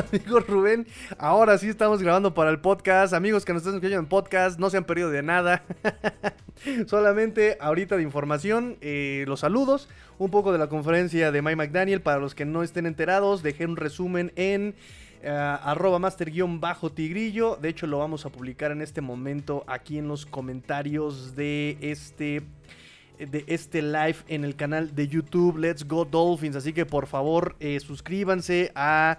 [0.12, 0.86] Amigo Rubén.
[1.18, 3.12] Ahora sí estamos grabando para el podcast.
[3.12, 5.62] Amigos que nos están escuchando en podcast, no se han perdido de nada.
[6.86, 9.88] Solamente ahorita de información, eh, los saludos,
[10.18, 12.00] un poco de la conferencia de Mike McDaniel.
[12.02, 14.74] Para los que no estén enterados, dejé un resumen en
[15.24, 17.56] uh, arroba master-tigrillo.
[17.56, 22.42] De hecho, lo vamos a publicar en este momento aquí en los comentarios de este
[23.18, 26.56] de este live en el canal de YouTube Let's Go Dolphins.
[26.56, 29.18] Así que por favor eh, suscríbanse a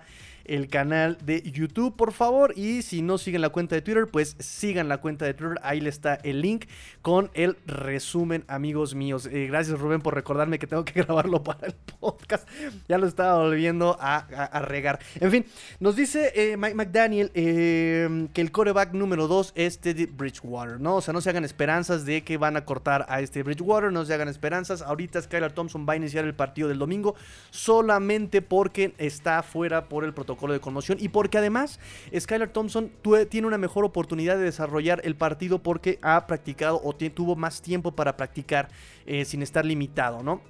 [0.51, 2.53] el canal de YouTube, por favor.
[2.57, 5.57] Y si no siguen la cuenta de Twitter, pues sigan la cuenta de Twitter.
[5.63, 6.65] Ahí le está el link
[7.01, 9.29] con el resumen, amigos míos.
[9.31, 12.47] Eh, gracias, Rubén, por recordarme que tengo que grabarlo para el podcast.
[12.89, 14.26] Ya lo estaba volviendo a,
[14.61, 14.99] regar.
[15.21, 15.45] En fin,
[15.79, 20.98] nos dice eh, Mike McDaniel eh, que el coreback número 2 es Teddy Bridgewater, ¿no?
[20.98, 24.04] O sea, no se hagan esperanzas de que van a cortar a este Bridgewater, no
[24.04, 24.81] se hagan esperanzas.
[24.81, 27.15] Ahorita Skylar Thompson va a iniciar el partido del domingo
[27.51, 31.79] solamente porque está fuera por el protocolo de conmoción y porque además
[32.17, 32.91] Skylar Thompson
[33.29, 37.93] tiene una mejor oportunidad de desarrollar el partido porque ha practicado o tuvo más tiempo
[37.93, 38.70] para practicar
[39.05, 40.41] eh, sin estar limitado, ¿no?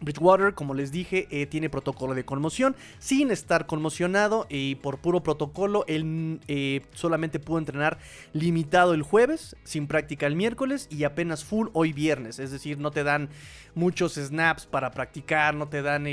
[0.00, 5.22] Bridgewater, como les dije, eh, tiene protocolo de conmoción, sin estar conmocionado y por puro
[5.22, 7.98] protocolo, él eh, solamente pudo entrenar
[8.32, 12.90] limitado el jueves, sin práctica el miércoles y apenas full hoy viernes, es decir, no
[12.90, 13.30] te dan
[13.74, 16.06] muchos snaps para practicar, no te dan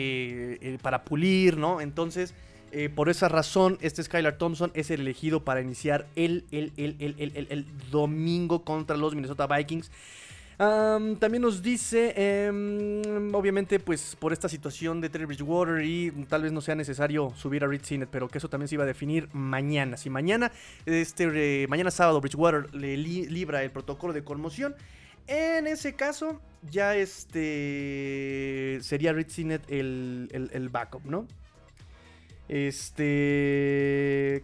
[0.81, 1.81] para pulir, ¿no?
[1.81, 2.33] Entonces...
[2.71, 7.65] Eh, por esa razón, este Skylar Thompson es el elegido para iniciar el, el, el,
[7.91, 9.91] domingo contra los Minnesota Vikings.
[10.57, 16.53] también nos dice, em, obviamente, pues por esta situación de Terry Bridgewater y tal vez
[16.53, 19.27] no sea necesario subir a Rich Sinet, pero que eso también se iba a definir
[19.33, 19.97] mañana.
[19.97, 20.51] Si mañana,
[20.85, 24.75] este, mañana sábado, Bridgewater le libra el protocolo de conmoción,
[25.27, 26.39] en ese caso
[26.69, 31.27] ya este sería Rich Sinet el, el backup, ¿no?
[32.51, 34.43] Este.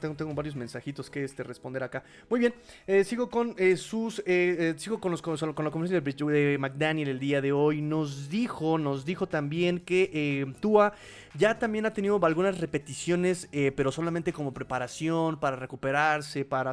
[0.00, 2.04] tengo, varios mensajitos que este, responder acá.
[2.30, 2.54] Muy bien.
[2.86, 4.22] Eh, sigo con eh, sus.
[4.24, 7.82] Eh, sigo con, la conferencia de McDaniel el día de hoy.
[7.82, 10.92] Nos dijo, nos dijo también que Tua
[11.34, 16.72] ya también ha tenido algunas repeticiones, pero solamente como preparación, para recuperarse, para.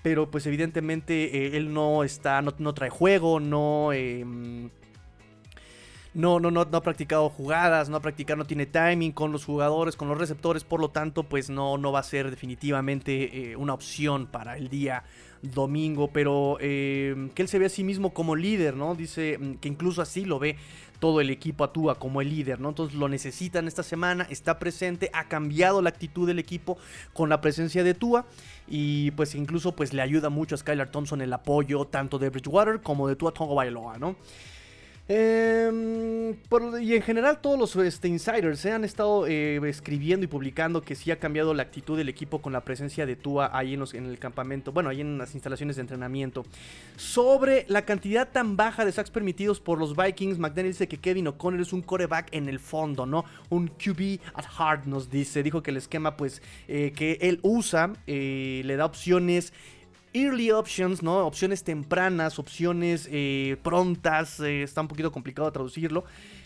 [0.00, 4.70] Pero pues evidentemente él no está, no trae juego, no em,
[6.16, 9.44] no, no, no, no ha practicado jugadas, no ha practicado, no tiene timing con los
[9.44, 13.56] jugadores, con los receptores, por lo tanto, pues no, no va a ser definitivamente eh,
[13.56, 15.04] una opción para el día
[15.42, 18.94] domingo, pero eh, que él se ve a sí mismo como líder, ¿no?
[18.94, 20.56] Dice mm, que incluso así lo ve
[21.00, 22.70] todo el equipo actúa como el líder, ¿no?
[22.70, 26.78] Entonces lo necesitan esta semana, está presente, ha cambiado la actitud del equipo
[27.12, 28.24] con la presencia de Tua
[28.66, 32.80] y pues incluso pues le ayuda mucho a Skylar Thompson el apoyo tanto de Bridgewater
[32.80, 34.16] como de Tua Tonga Bailoa, ¿no?
[35.08, 36.34] Em,
[36.80, 40.96] y en general todos los este, insiders se han estado eh, escribiendo y publicando que
[40.96, 44.06] sí ha cambiado la actitud del equipo con la presencia de Tua ahí en, en,
[44.06, 46.44] el campamento, bueno, ahí en las instalaciones de entrenamiento.
[46.96, 51.28] Sobre la cantidad tan baja de sacks permitidos por los Vikings, McDaniel dice que Kevin
[51.28, 53.24] O'Connor es un coreback en el fondo, ¿no?
[53.48, 57.92] Un QB at heart nos dice, dijo que el esquema pues eh, que él usa
[58.08, 59.52] eh, le da opciones
[60.16, 61.26] early options, ¿no?
[61.26, 66.04] Opciones tempranas, opciones eh, prontas, eh, está un poquito complicado traducirlo.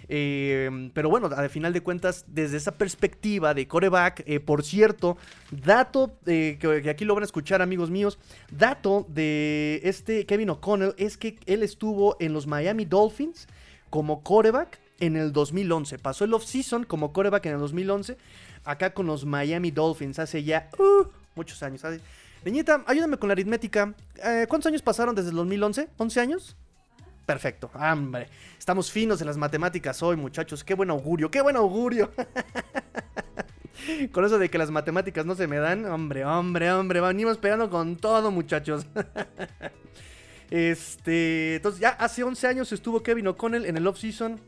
[0.09, 5.17] Eh, pero bueno, al final de cuentas, desde esa perspectiva de coreback, por cierto,
[5.53, 6.59] dato que,
[6.91, 8.19] aquí lo van a escuchar, amigos míos,
[8.51, 13.47] dato de este Kevin O'Connell es que él estuvo en los Miami Dolphins
[13.89, 15.99] como coreback en el 2011.
[16.01, 18.17] Pasó el offseason como coreback en el 2011,
[18.65, 21.07] acá con los Miami Dolphins hace ya uh,
[21.37, 21.83] muchos años.
[22.45, 23.95] Niñita, ayúdame con la aritmética.
[24.17, 25.89] Eh, ¿Cuántos años pasaron desde el 2011?
[25.99, 26.57] ¿11 años?
[27.27, 28.29] Perfecto, hombre.
[28.59, 30.65] Estamos finos en las matemáticas hoy, muchachos.
[30.65, 32.11] Qué buen augurio, qué buen augurio.
[34.13, 37.01] con eso de que las matemáticas no se me dan, hombre, hombre, hombre.
[37.03, 38.87] Venimos pegando con todo, muchachos.
[40.51, 44.41] este, entonces ya hace 11 años estuvo Kevin O'Connell en el off-season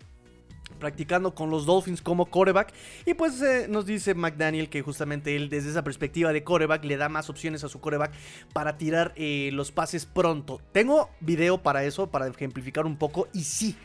[0.83, 2.75] practicando con los Dolphins como coreback.
[3.07, 6.97] Y pues eh, nos dice McDaniel que justamente él desde esa perspectiva de coreback le
[6.97, 8.13] da más opciones a su coreback
[8.53, 10.61] para tirar eh, los pases pronto.
[10.73, 13.29] Tengo video para eso, para ejemplificar un poco.
[13.33, 13.77] Y sí,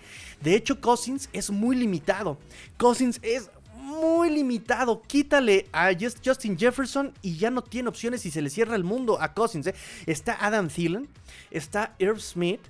[0.41, 2.39] de hecho Cousins es muy limitado.
[2.77, 5.03] Cousins es muy limitado.
[5.03, 9.21] Quítale a Justin Jefferson y ya no tiene opciones y se le cierra el mundo
[9.21, 9.67] a Cousins.
[9.67, 9.75] ¿eh?
[10.07, 11.07] Está Adam Thielen,
[11.51, 12.61] está Irv Smith,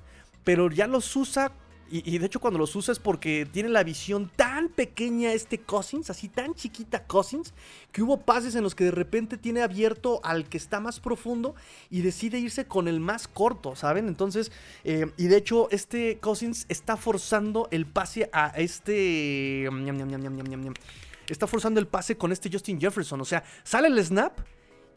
[0.43, 1.53] pero ya los usa
[1.89, 6.09] y, de hecho cuando los usa es porque tiene la visión tan pequeña este Cousins,
[6.09, 7.53] así tan chiquita Cousins,
[7.91, 11.55] que hubo pases en los que de repente tiene abierto al que está más profundo
[11.89, 14.07] y decide irse con el más corto, ¿saben?
[14.07, 14.51] Entonces,
[14.83, 19.67] eh, y de hecho este Cousins está forzando el pase a este...
[21.29, 23.21] está forzando el pase con este Justin Jefferson.
[23.21, 24.39] O sea, sale el snap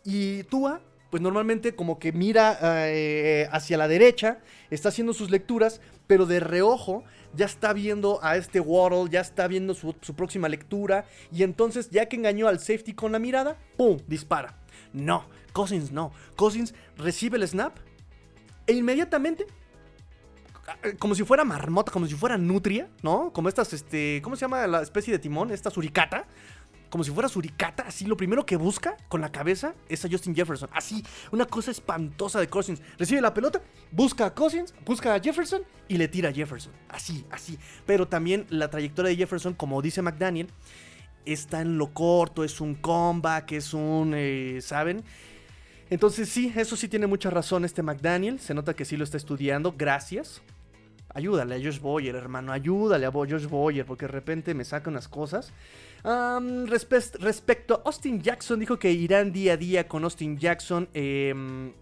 [0.05, 4.39] y Tua pues normalmente como que mira eh, hacia la derecha,
[4.71, 7.05] está haciendo sus lecturas, pero de reojo
[7.35, 11.91] ya está viendo a este Waddle, ya está viendo su, su, próxima lectura, y entonces
[11.91, 13.99] ya que engañó al safety con la mirada, ¡pum!
[14.07, 14.57] dispara.
[14.93, 16.13] No, Cousins no.
[16.37, 17.77] Cousins recibe el snap
[18.67, 19.47] e inmediatamente
[20.99, 23.33] como si fuera marmota, como si fuera nutria, ¿no?
[23.33, 25.51] Como estas, este, ¿cómo se llama la especie de timón?
[25.51, 26.27] Esta suricata.
[26.91, 30.35] Como si fuera suricata, así lo primero que busca con la cabeza es a Justin
[30.35, 30.69] Jefferson.
[30.73, 32.83] Así, una cosa espantosa de Cousins.
[32.99, 36.73] Recibe la pelota, busca a Cousins, busca a Jefferson y le tira a Jefferson.
[36.89, 37.59] Así, así.
[37.87, 40.49] Pero también la trayectoria de Jefferson, como dice McDaniel,
[41.25, 45.05] está en lo corto, es un comeback, es un, eh, ¿saben?
[45.91, 48.39] Entonces sí, eso sí tiene mucha razón este McDaniel.
[48.39, 49.75] Se nota que sí lo está estudiando.
[49.77, 50.43] Gracias.
[51.13, 52.53] Ayúdale a Josh Boyer, hermano.
[52.53, 55.53] Ayúdale a Josh Boyer, porque de repente me saca unas cosas.
[56.03, 60.89] Respecto a Austin Jackson, dijo que irán día a día con Austin Jackson.
[60.95, 61.73] Em,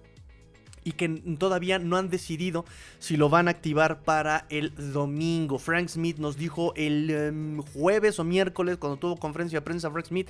[0.85, 2.65] y que todavía no han decidido
[2.99, 5.59] si lo van a activar para el domingo.
[5.59, 10.07] Frank Smith nos dijo el em, jueves o miércoles, cuando tuvo conferencia de prensa, Frank
[10.07, 10.29] Smith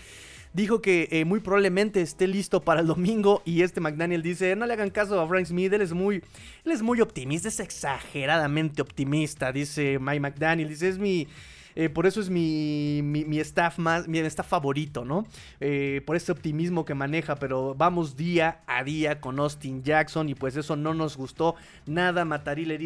[0.52, 4.67] dijo que eh, muy probablemente esté listo para el domingo y este McDaniel dice, no
[4.67, 6.17] le hagan caso a Frank Smith, él es muy,
[6.64, 11.29] él es muy optimista, es exageradamente optimista, dice Mike McDaniel, dice, es mi...
[11.78, 15.25] Eh, por eso es mi, mi, staff más, mi staff favorito, ¿no?
[15.60, 20.34] Eh, por ese optimismo que maneja, pero vamos día a día con Austin Jackson y
[20.34, 21.54] pues eso no nos gustó
[21.86, 22.78] nada, Matarile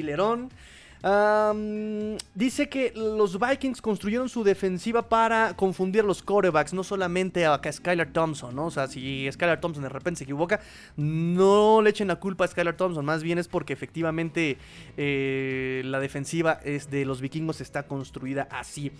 [2.35, 8.13] Dice que los Vikings construyeron su defensiva para confundir los corebacks, no solamente a Skylar
[8.13, 8.67] Thompson, ¿no?
[8.67, 10.61] O sea, si Skylar Thompson de repente se equivoca,
[10.97, 14.59] no le echen la culpa a Skylar Thompson, más bien es porque efectivamente
[14.97, 18.93] eh, la defensiva es de los vikingos está construida así.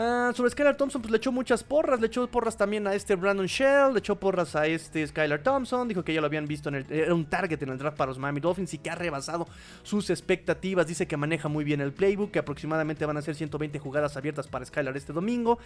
[0.00, 2.00] Ah, sobre Skylar Thompson, pues le echó muchas porras.
[2.00, 3.94] Le echó porras también a este Brandon Shell.
[3.94, 5.88] Le echó porras a este Skylar Thompson.
[5.88, 6.86] Dijo que ya lo habían visto en el.
[6.88, 9.48] Era un target en el draft para los Miami Dolphins y que ha rebasado
[9.82, 10.86] sus expectativas.
[10.86, 12.30] Dice que maneja muy bien el playbook.
[12.30, 15.58] Que aproximadamente van a ser 120 jugadas abiertas para Skylar este domingo.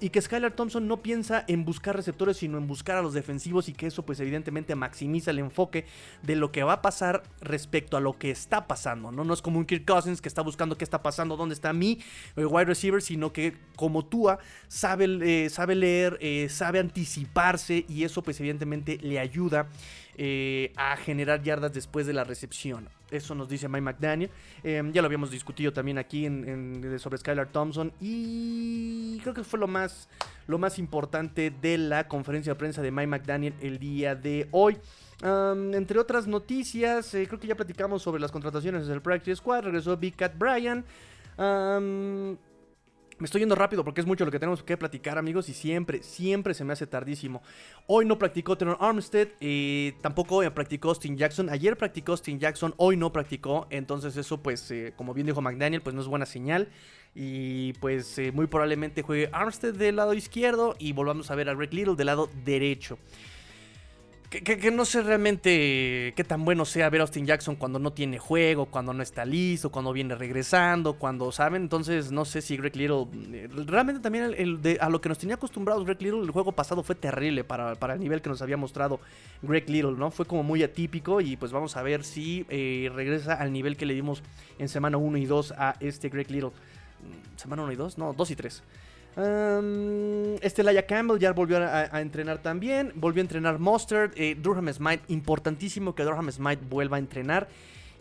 [0.00, 3.68] y que Skylar Thompson no piensa en buscar receptores, sino en buscar a los defensivos.
[3.68, 5.84] Y que eso, pues, evidentemente maximiza el enfoque
[6.22, 9.10] de lo que va a pasar respecto a lo que está pasando.
[9.10, 11.72] No, no es como un Kirk Cousins que está buscando qué está pasando, dónde está
[11.72, 11.98] mi
[12.36, 13.02] eh, wide receiver,
[13.32, 19.20] que como Tua sabe, eh, sabe leer, eh, sabe anticiparse y eso pues evidentemente le
[19.20, 19.68] ayuda
[20.16, 22.88] eh, a generar yardas después de la recepción.
[23.10, 24.30] Eso nos dice Mike McDaniel.
[24.64, 26.26] Em, ya lo habíamos discutido también aquí
[26.98, 27.92] sobre Skylar Thompson.
[28.00, 30.08] Y creo que fue lo más,
[30.48, 34.76] lo más importante de la conferencia de prensa de Mike McDaniel el día de hoy.
[35.22, 39.64] entre otras noticias, creo que ya platicamos sobre las contrataciones del Practice Squad.
[39.64, 40.84] Regresó Big Cat Bryan.
[43.18, 46.02] Me estoy yendo rápido porque es mucho lo que tenemos que platicar, amigos, y siempre,
[46.02, 47.42] siempre se me hace tardísimo.
[47.86, 51.48] Hoy no practicó Teron Armstead, y tampoco practicó Austin Jackson.
[51.48, 53.68] Ayer practicó Austin Jackson, hoy no practicó.
[53.70, 56.68] Entonces, eso, pues, eh, como bien dijo McDaniel, pues no es buena señal.
[57.14, 61.54] Y pues eh, muy probablemente juegue Armstead del lado izquierdo y volvamos a ver a
[61.54, 62.98] Greg Little del lado derecho.
[64.28, 68.18] Que, no sé realmente qué tan bueno sea ver a Austin Jackson cuando no tiene
[68.18, 71.62] juego, cuando no está listo, cuando viene regresando, cuando saben.
[71.62, 73.06] Entonces, no sé si Greg Little.
[73.32, 76.82] Eh, realmente también el, a lo que nos tenía acostumbrados Greg Little, el juego pasado
[76.82, 78.98] fue terrible para, el nivel que nos había mostrado
[79.42, 80.10] Greg Little, ¿no?
[80.10, 83.86] Fue como muy atípico y pues vamos a ver si eh, regresa al nivel que
[83.86, 84.24] le dimos
[84.58, 86.50] en semana 1 y 2 a este Greg Little.
[86.50, 87.98] Mm, ¿Semana 1 y 2?
[87.98, 88.62] No, 2 y 3.
[89.16, 92.92] Este Laia Campbell ya volvió a, entrenar también.
[92.94, 94.12] Volvió a entrenar Mustard.
[94.16, 97.48] Eh, Durham Smite, importantísimo que Durham Smite vuelva a entrenar.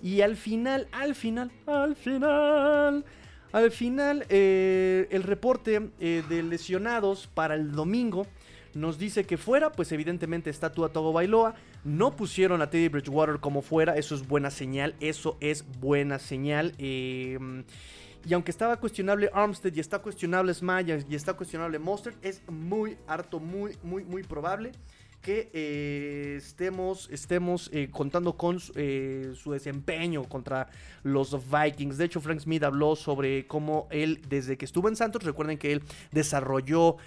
[0.03, 3.05] Y al final, al final, al final,
[3.53, 8.27] al final, eh, el reporte eh, de lesionados para el domingo
[8.73, 11.55] nos dice que fuera, pues evidentemente está Tua Togo Bailoa.
[11.85, 16.73] No pusieron a Teddy Bridgewater como fuera, eso es buena señal, eso es buena señal.
[16.77, 17.39] Eh,
[18.25, 22.97] y aunque estaba cuestionable Armstead y está cuestionable Smaya y está cuestionable Mostert, es muy
[23.07, 24.71] harto, muy, muy, muy probable
[25.25, 30.67] que eh, estemos, estemos eh, contando con eh, su desempeño contra
[31.01, 31.97] los Vikings.
[31.97, 35.73] De hecho, Frank Smith habló sobre cómo él, desde que estuvo en Santos, recuerden que
[35.73, 36.97] él desarrolló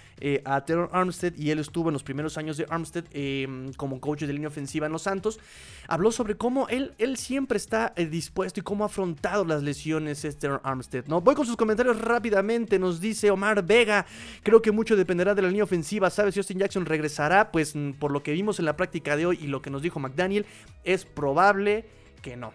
[0.43, 3.05] a Terror Armstead y él estuvo en los primeros años de Armstead
[3.77, 5.39] como coach de línea ofensiva en los Santos.
[5.87, 10.49] Habló sobre cómo él, él siempre está dispuesto y cómo ha afrontado las lesiones este
[10.61, 11.05] Armstead.
[11.07, 11.21] ¿no?
[11.21, 12.79] Voy con sus comentarios rápidamente.
[12.79, 14.05] Nos dice Omar Vega.
[14.43, 16.09] Creo que mucho dependerá de la línea ofensiva.
[16.09, 17.51] ¿Sabes si Austin Jackson regresará?
[17.51, 19.99] Pues por lo que vimos en la práctica de hoy y lo que nos dijo
[19.99, 20.45] McDaniel,
[20.83, 21.85] es probable
[22.21, 22.53] que no.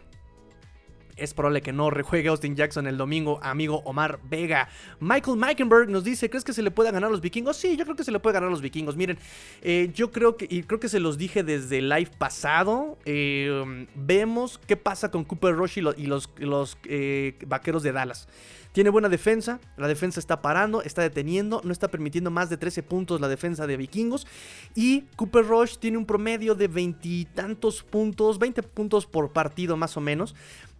[1.17, 4.69] Es probable que no rejuegue Austin Jackson el domingo, amigo Omar Vega.
[5.01, 7.57] Michael Meikenberg nos dice, ¿crees que se le pueda ganar a los vikingos?
[7.57, 8.97] Sí, yo creo que se le puede ganar a los vikingos.
[8.97, 9.19] Miren,
[9.63, 13.87] eh, yo creo que, y creo que se los dije desde el live pasado, eh,
[13.95, 18.29] vemos qué pasa con Cooper Rush y, los, los eh, vaqueros de Dallas.
[18.75, 22.83] Tiene buena defensa, la defensa está parando, está deteniendo, no está permitiendo más de 13
[22.83, 24.27] puntos la defensa de vikingos.
[24.75, 30.01] Y Cooper Rush tiene un promedio de veintitantos puntos, 20 puntos por partido más o
[30.01, 30.35] menos.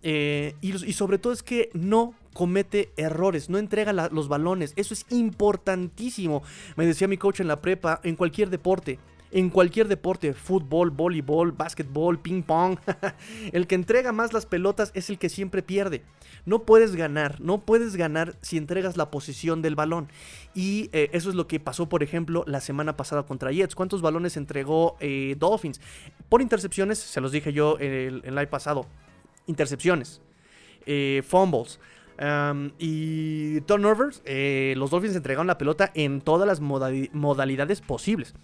[0.07, 4.75] Eh, y, sobre todo es que no comete errores, no entrega los balones.
[4.77, 6.43] Eso es importantísimo.
[6.77, 8.99] Me decía mi coach en la prepa, en cualquier deporte.
[9.33, 12.79] En cualquier deporte, fútbol, voleibol, básquetbol, ping pong,
[13.53, 16.05] el que entrega más las pelotas es el que siempre pierde.
[16.47, 20.09] No puedes ganar, no puedes ganar si entregas la posición del balón.
[20.55, 23.75] Y eh, eso es lo que pasó, por ejemplo, la semana pasada contra Jets.
[23.75, 25.81] ¿Cuántos balones entregó eh, Dolphins?
[26.29, 28.87] Por intercepciones, se los dije yo en el, en live pasado
[29.47, 30.21] intercepciones,
[30.87, 31.81] eh, fumbles.
[32.79, 38.35] y turnovers, eh, los Dolphins entregaron la pelota en todas las modalidades posibles.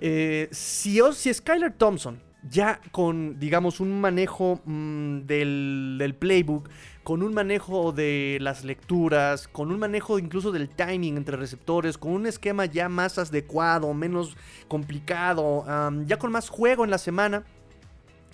[0.00, 2.20] Eh, si, si Skyler Thompson,
[2.50, 6.68] ya con, digamos, un manejo mm, del, del, playbook,
[7.02, 12.12] con un manejo de las lecturas, con un manejo incluso del timing entre receptores, con
[12.12, 14.36] un esquema ya más adecuado, menos
[14.68, 15.64] complicado,
[16.06, 17.44] ya con más juego en la semana,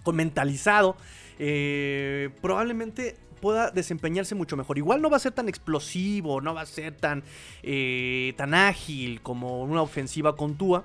[0.03, 0.97] con mentalizado,
[1.43, 4.77] eh, probablemente pueda desempeñarse mucho mejor.
[4.77, 7.25] Igual no va a ser tan explosivo, no va a ser tan,
[7.63, 10.85] eh, tan ágil como una ofensiva con Tua.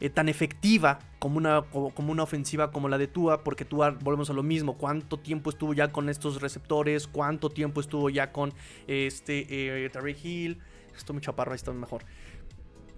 [0.00, 4.30] Eh, tan efectiva como una, como una ofensiva como la de Tua, porque Tua, volvemos
[4.30, 8.52] a lo mismo, cuánto tiempo estuvo ya con estos receptores, cuánto tiempo estuvo ya con
[8.88, 9.44] este
[9.92, 10.58] Terry Hill,
[10.96, 12.02] esto muy chaparro, ahí está mejor.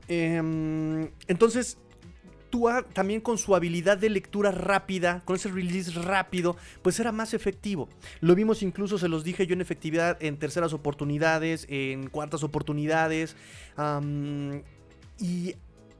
[0.08, 1.10] Em,
[2.54, 7.34] entonces, también con su habilidad de lectura rápida, con ese release rápido, pues era más
[7.34, 7.88] efectivo.
[8.20, 13.36] Lo vimos incluso, se los dije yo, en efectividad en terceras oportunidades, en cuartas oportunidades.
[15.18, 15.54] y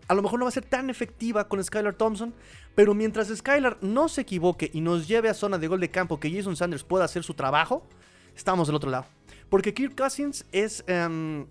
[0.07, 2.35] a lo mejor no va a ser tan efectiva con Skylar Thompson,
[2.75, 6.21] pero mientras Skylar no se equivoque y nos lleve a zona de gol de campo,
[6.21, 7.87] que Jason Sanders pueda hacer su trabajo,
[8.37, 9.07] estamos del otro lado.
[9.49, 10.85] Porque Kirk Cousins es...
[10.87, 11.47] Em,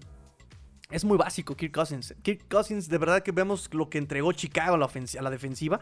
[0.93, 2.13] es muy básico Kirk Cousins.
[2.21, 5.79] Kirk Cousins, de verdad que vemos lo que entregó Chicago a la, a la defensiva.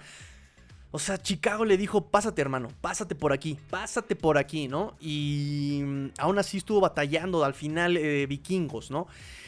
[0.91, 4.95] O sea, Chicago le dijo, pásate hermano, pásate por aquí, pásate por aquí, ¿no?
[4.99, 9.07] Y mm, aún así estuvo batallando al final eh, vikingos, ¿no?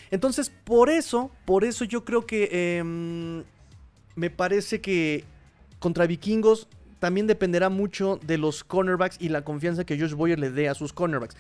[0.10, 3.44] Entonces, por eso, por eso yo creo que em,
[4.16, 5.26] me parece que
[5.80, 6.68] contra vikingos
[7.04, 10.74] también dependerá mucho de los cornerbacks y la confianza que Josh Boyer le dé a
[10.74, 11.36] sus cornerbacks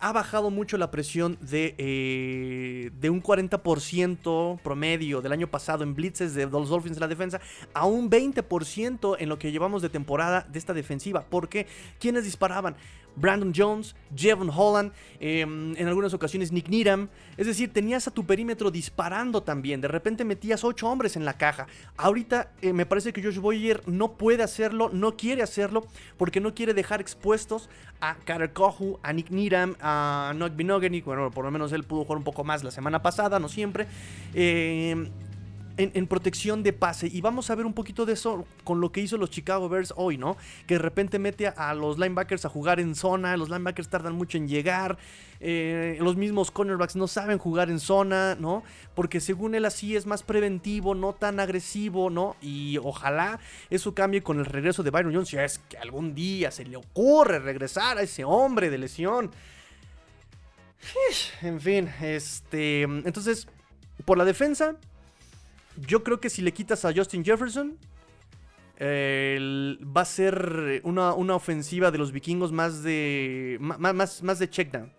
[0.00, 5.94] ha bajado mucho la presión de, eh, de un 40% promedio del año pasado en
[5.94, 7.40] blitzes de los Dolphins la defensa
[7.74, 11.24] a un 20% en lo que llevamos de temporada de esta defensiva.
[11.30, 11.68] Porque
[12.00, 12.74] quienes disparaban?
[13.16, 17.08] Brandon Jones, Jevon Holland, em, en algunas ocasiones Nick Needham.
[17.36, 19.80] Es decir, tenías a tu perímetro disparando también.
[19.80, 21.66] De repente metías ocho hombres en la caja.
[21.96, 26.54] Ahorita eh, me parece que Josh Boyer no puede hacerlo, no quiere hacerlo, porque no
[26.54, 27.68] quiere dejar expuestos
[28.00, 31.00] a Carter Kohu, a Nick Needham, a Nock Binogany.
[31.00, 33.86] Bueno, por lo menos él pudo jugar un poco más la semana pasada, no siempre.
[34.34, 35.08] Eh,
[35.76, 37.08] en, protección de pase.
[37.12, 39.92] Y vamos a ver un poquito de eso con lo que hizo los Chicago Bears
[39.96, 40.36] hoy, ¿no?
[40.66, 43.36] Que de repente mete a, los linebackers a jugar en zona.
[43.36, 44.98] Los linebackers tardan mucho en llegar.
[45.40, 48.62] Eh, los mismos cornerbacks no saben jugar en zona, ¿no?
[48.94, 52.36] Porque según él así es más preventivo, no tan agresivo, ¿no?
[52.40, 53.40] Y ojalá
[53.70, 55.28] eso cambie con el regreso de Byron Jones.
[55.28, 59.30] Si es que algún día se le ocurre regresar a ese hombre de lesión.
[61.42, 62.82] En fin, este.
[62.82, 63.48] Entonces,
[64.04, 64.76] por la defensa,
[65.76, 67.78] yo creo que si le quitas a Justin Jefferson,
[68.80, 74.92] va a ser una, ofensiva de los vikingos más de, más, más de checkdown.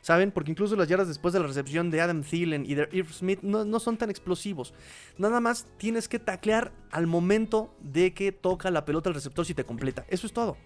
[0.00, 0.32] ¿Saben?
[0.32, 3.38] Porque incluso las yardas después de la recepción de Adam Thielen y de Irv Smith
[3.42, 4.74] no, no, son tan explosivos.
[5.16, 9.54] Nada más tienes que taclear al momento de que toca la pelota el receptor si
[9.54, 10.04] te completa.
[10.08, 10.56] Eso es todo.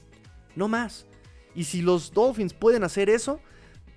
[0.54, 1.06] No más.
[1.54, 3.38] Y si los Dolphins pueden hacer eso,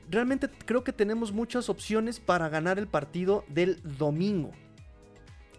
[0.10, 4.52] realmente creo que tenemos muchas opciones para ganar el partido del domingo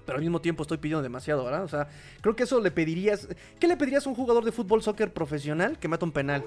[0.05, 1.65] pero al mismo tiempo estoy pidiendo demasiado, ¿verdad?
[1.65, 1.89] O sea,
[2.21, 3.29] creo que eso le pedirías.
[3.59, 6.45] ¿Qué le pedirías a un jugador de fútbol soccer profesional que meta un penal?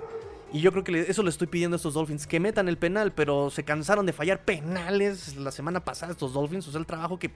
[0.51, 3.12] Y yo creo que eso le estoy pidiendo a estos Dolphins, que metan el penal,
[3.12, 6.67] pero se cansaron de fallar penales la semana pasada estos Dolphins.
[6.67, 7.31] O sea, el trabajo que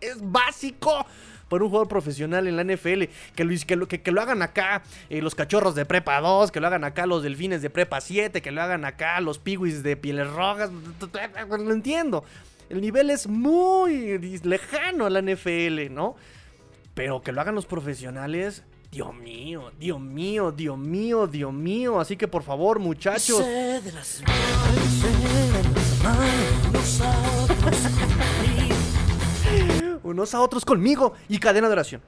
[0.00, 1.04] es básico
[1.48, 3.04] para un jugador profesional en la NFL.
[3.34, 3.44] Que
[3.76, 6.84] lo, que, que, lo hagan acá eh, los cachorros de prepa 2, que lo hagan
[6.84, 10.70] acá los delfines de prepa 7, que lo hagan acá los piwis de pieles rojas.
[10.70, 12.24] Lo entiendo.
[12.68, 16.16] El nivel es muy lejano a la NFL, ¿no?
[16.94, 22.00] Pero que lo hagan los profesionales, Dios mío, Dios mío, Dios mío, Dios mío.
[22.00, 23.44] Así que por favor, muchachos.
[30.02, 32.00] Unos a otros conmigo y cadena de oración.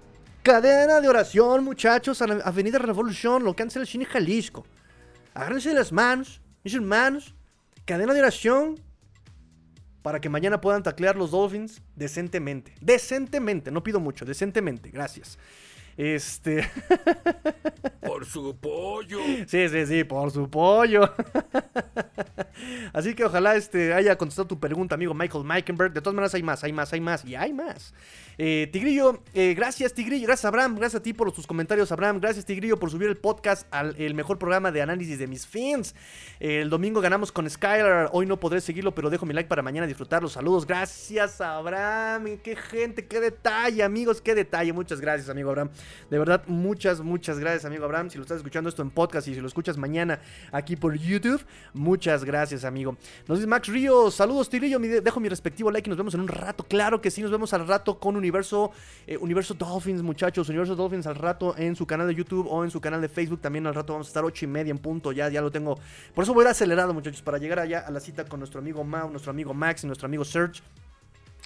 [0.42, 4.64] Cadena de oración, muchachos, a la Avenida Revolución, lo que el Cine Jalisco.
[5.34, 7.34] Agárrense de las manos, mis hermanos.
[7.84, 8.87] Cadena de oración
[10.08, 12.72] para que mañana puedan taclear los Dolphins decentemente.
[12.80, 15.36] Decentemente, no pido mucho, decentemente, gracias.
[15.98, 16.64] Este.
[18.00, 19.18] Por su pollo.
[19.48, 21.12] Sí, sí, sí, por su pollo.
[22.92, 25.92] Así que ojalá este haya contestado tu pregunta, amigo Michael Meikenberg.
[25.92, 27.92] De todas maneras, hay más, hay más, hay más y hay más.
[28.38, 30.26] Eh, Tigrillo, eh, gracias, Tigrillo.
[30.26, 30.76] Gracias, Abraham.
[30.76, 32.20] Gracias a ti por tus comentarios, Abraham.
[32.20, 35.94] Gracias, Tigrillo, por subir el podcast al el mejor programa de análisis de mis fans.
[36.40, 38.10] el domingo ganamos con Skylar.
[38.12, 40.66] Hoy no podré seguirlo, pero dejo mi like para mañana disfrutar los saludos.
[40.66, 42.38] Gracias, Abraham.
[42.42, 44.72] Qué gente, qué detalle, amigos, qué detalle.
[44.72, 45.70] Muchas gracias, amigo Abraham.
[46.10, 48.10] De verdad, muchas, muchas gracias, amigo Abraham.
[48.10, 50.20] Si lo estás escuchando esto en podcast y si lo escuchas mañana
[50.52, 52.96] aquí por YouTube, muchas gracias, amigo.
[53.26, 54.78] Nos dice Max Ríos, saludos, Tigrillo.
[54.78, 56.64] Dejo mi respectivo like y nos vemos en un rato.
[56.64, 58.72] Claro que sí, nos vemos al rato con Universo,
[59.06, 60.48] eh, Universo Dolphins, muchachos.
[60.48, 63.40] Universo Dolphins al rato en su canal de YouTube o en su canal de Facebook.
[63.40, 65.12] También al rato vamos a estar ocho y media en punto.
[65.12, 65.78] Ya, ya lo tengo.
[66.14, 68.60] Por eso voy a ir acelerado, muchachos, para llegar allá a la cita con nuestro
[68.60, 70.62] amigo Mau, nuestro amigo Max y nuestro amigo Serge.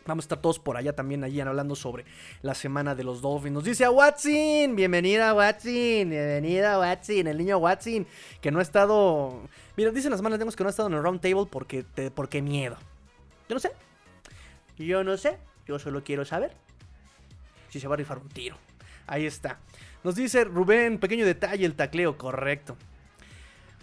[0.06, 2.04] Vamos a estar todos por allá también, allí hablando sobre
[2.42, 3.52] la semana de los Dolphins.
[3.52, 8.06] Nos dice a Watson, bienvenida Watson, bienvenida Watson, el niño Watson,
[8.40, 9.42] que no ha estado...
[9.76, 12.10] Mira, dicen las malas lenguas que no ha estado en el round table porque, te,
[12.10, 12.76] porque miedo.
[13.48, 13.70] Yo no sé.
[14.76, 15.38] Yo no sé.
[15.66, 16.52] Yo solo quiero saber
[17.70, 18.56] si se va a rifar un tiro.
[19.06, 19.58] Ahí está.
[20.04, 22.76] Nos dice Rubén, pequeño detalle, el tacleo, correcto.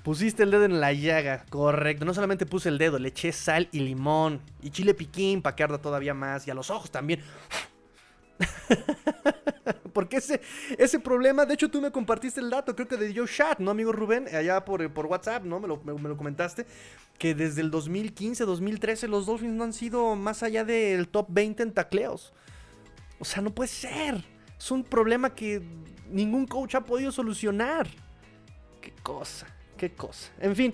[0.04, 2.06] Pusiste el dedo en la llaga, correcto.
[2.06, 4.42] No solamente puse el dedo, le eché sal y limón.
[4.62, 6.48] Y chile piquín para que arda todavía más.
[6.48, 7.22] Y a los ojos también.
[9.94, 10.40] Porque ese,
[10.78, 13.72] ese problema, de hecho tú me compartiste el dato, creo que de Joe Chat, ¿no,
[13.72, 14.28] amigo Rubén?
[14.34, 15.60] Allá por, por WhatsApp, ¿no?
[15.60, 16.66] Me lo, me, lo, comentaste.
[17.18, 21.64] Que desde el 2015, 2013 los Dolphins no han sido más allá del top 20
[21.64, 22.34] en tacleos.
[23.20, 24.24] O sea, no puede ser.
[24.58, 25.62] Es un problema que
[26.10, 27.90] ningún coach ha podido solucionar.
[28.80, 29.48] Qué cosa
[29.80, 30.30] qué cosa.
[30.40, 30.74] En fin.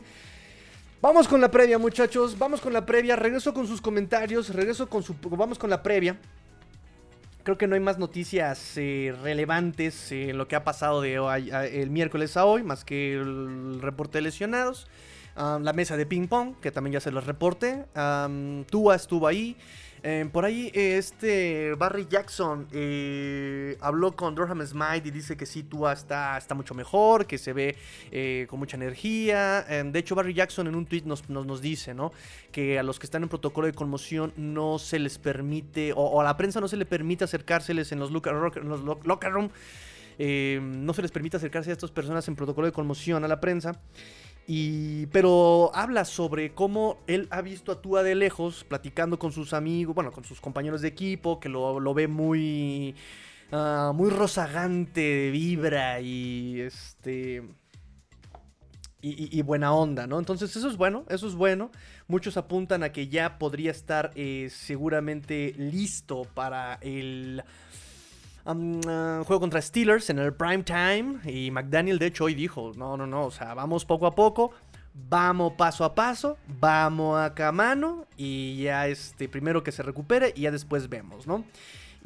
[1.02, 2.38] Vamos con la previa, muchachos.
[2.38, 3.16] Vamos con la previa.
[3.16, 4.50] Regreso con sus comentarios.
[4.50, 5.16] Regreso con su.
[5.22, 6.18] Vamos con la previa.
[7.44, 11.14] Creo que no hay más noticias eh, relevantes en lo que ha pasado de
[11.72, 14.88] el miércoles a hoy, más que el reporte de lesionados.
[15.36, 17.86] Ah, la mesa de ping pong, que también ya se los reporté.
[18.72, 19.56] Tua estuvo ahí.
[20.08, 25.64] Eh, por ahí este Barry Jackson eh, habló con Durham Smite y dice que sí,
[25.64, 27.76] Tua está, está mucho mejor, que se ve
[28.12, 29.64] eh, con mucha energía.
[29.64, 32.12] de hecho, Barry Jackson en un tweet nos, nos, dice ¿no?
[32.52, 36.24] que a los que están en protocolo de conmoción no se les permite, o, a
[36.24, 39.50] la prensa no se le permite acercárseles en los locker, en los locker room.
[40.20, 43.72] no se les permite acercarse a estas personas en protocolo de conmoción a la prensa.
[44.48, 49.54] Y, pero habla sobre cómo él ha visto a Tua de lejos, platicando con sus
[49.54, 52.96] amigos, bueno, con sus compañeros de equipo, que lo, ve muy,
[53.52, 57.44] uh, muy rozagante de vibra y este...
[59.02, 60.18] Y, y, buena onda, ¿no?
[60.18, 61.70] Entonces eso es bueno, eso es bueno.
[62.08, 67.44] Muchos apuntan a que ya podría estar eh, seguramente listo para el
[68.46, 71.20] Ah, juego contra Steelers en el prime time.
[71.26, 74.52] Y McDaniel, de hecho, hoy dijo: No, no, no, o sea, vamos poco a poco.
[75.10, 80.44] Vamos paso a paso, vamos a mano y ya este, primero que se recupere y
[80.44, 81.44] ya después vemos, ¿no?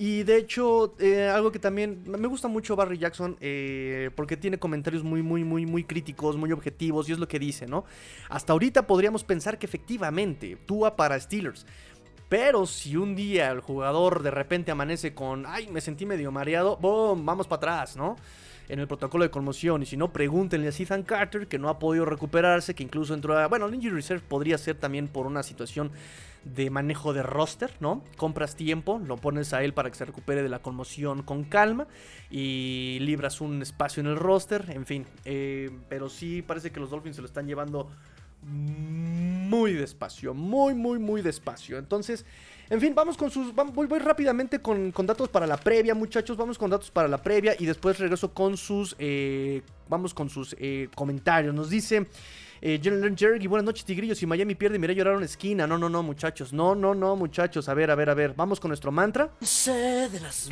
[0.02, 4.58] Y de hecho, eh, algo que también me gusta mucho Barry Jackson, eh, porque tiene
[4.58, 7.84] comentarios muy, muy, muy, muy críticos, muy objetivos, y es lo que dice, ¿no?
[8.30, 11.66] Hasta ahorita podríamos pensar que efectivamente, Tua para Steelers.
[12.30, 16.78] Pero si un día el jugador de repente amanece con, ay, me sentí medio mareado,
[16.78, 18.16] boom, vamos para atrás, ¿no?
[18.70, 19.82] En el protocolo de conmoción.
[19.82, 23.36] Y si no, pregúntenle a Ethan Carter, que no ha podido recuperarse, que incluso entró
[23.36, 23.48] a.
[23.48, 25.92] Bueno, el Injury Reserve podría ser también por una situación
[26.44, 28.04] de manejo de roster, ¿no?
[28.16, 31.88] Compras tiempo, lo pones a él para que se recupere de la conmoción con calma
[32.30, 35.08] y libras un espacio en el roster, en fin.
[35.26, 37.90] Eh, pero sí parece que los Dolphins se lo están llevando
[38.42, 41.78] muy despacio, muy, muy, muy despacio.
[41.78, 42.26] Entonces,
[42.70, 43.54] en fin, vamos con sus.
[43.54, 46.38] Voy, rápidamente con, datos para la previa, muchachos.
[46.38, 48.96] Vamos con datos para la previa y después regreso con sus.
[49.00, 51.54] Eh, vamos con sus eh, comentarios.
[51.54, 52.08] Nos dice.
[52.62, 54.18] Eh, Jerry, buenas noches, Tigrillos.
[54.18, 55.66] Si Miami pierde, miré llorar en esquina.
[55.66, 56.54] No, no, no, muchachos.
[56.54, 57.70] No, no, no, muchachos.
[57.70, 58.34] A ver, a ver, a ver.
[58.36, 59.32] Vamos con nuestro mantra.
[59.42, 60.50] Sé de las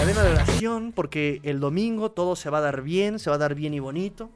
[0.00, 3.38] cadena de oración porque el domingo todo se va a dar bien, se va a
[3.38, 4.30] dar bien y bonito.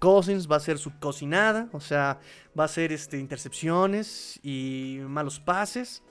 [0.00, 2.18] Cousins va a ser su cocinada, o sea,
[2.58, 6.02] va a ser este, intercepciones y malos pases.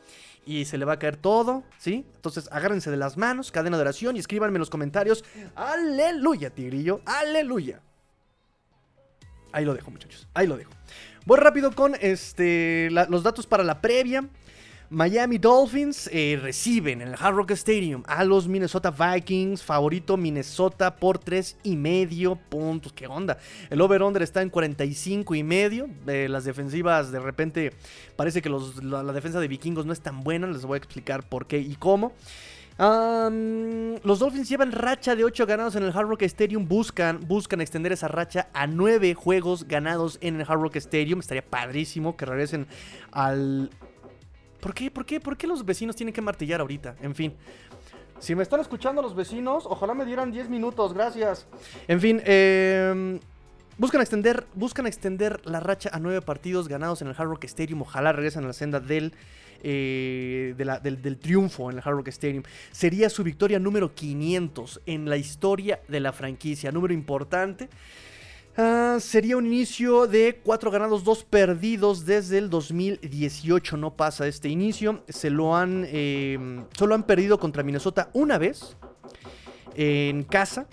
[0.46, 2.06] y se le va a caer todo, ¿sí?
[2.16, 5.26] Entonces agárrense de las manos, cadena de oración y escríbanme en los comentarios.
[5.54, 7.82] Aleluya, tigrillo, aleluya.
[9.52, 10.72] Ahí lo dejo, muchachos, ahí lo dejo.
[11.26, 14.30] Voy rápido con este, los datos para la previa.
[14.94, 20.96] Miami Dolphins eh, reciben en el Hard Rock Stadium a los Minnesota Vikings, favorito Minnesota
[20.96, 22.94] por 3 y medio puntos.
[22.94, 23.40] ¿Qué onda?
[23.72, 25.90] El over-under está en 45 y medio.
[26.06, 27.74] Eh, las defensivas de repente
[28.16, 30.46] parece que la, defensa de vikingos no es tan buena.
[30.46, 32.14] Les voy a explicar por qué y cómo.
[32.78, 36.68] los Dolphins llevan racha de 8 ganados en el Hard Rock Stadium.
[36.68, 41.20] Buscan, buscan extender esa racha a 9 juegos ganados en el Hard Rock Stadium.
[41.20, 42.68] Estaría padrísimo que regresen
[43.12, 43.72] al
[44.64, 44.90] ¿Por qué?
[44.90, 45.20] ¿Por qué?
[45.20, 46.96] ¿Por qué los vecinos tienen que martillar ahorita?
[47.02, 47.34] En fin.
[48.20, 51.46] Si me están escuchando los vecinos, ojalá me dieran 10 minutos, gracias.
[51.90, 53.20] En fin, em,
[53.78, 57.82] buscan, extender, buscan extender la racha a 9 partidos ganados en el Hard Rock Stadium.
[57.82, 59.14] Ojalá regresen a la senda del,
[59.64, 62.44] eh, del, del, triunfo en el Hard Rock Stadium.
[62.72, 66.72] Sería su victoria número 500 en la historia de la franquicia.
[66.72, 67.68] Número importante.
[68.56, 73.78] Ah, sería un inicio de 4 ganados, 2 perdidos desde el 2018.
[73.78, 75.04] No pasa este inicio.
[75.10, 75.88] Se lo han.
[75.90, 78.78] Em, solo han perdido contra Minnesota una vez.
[79.76, 80.68] En casa.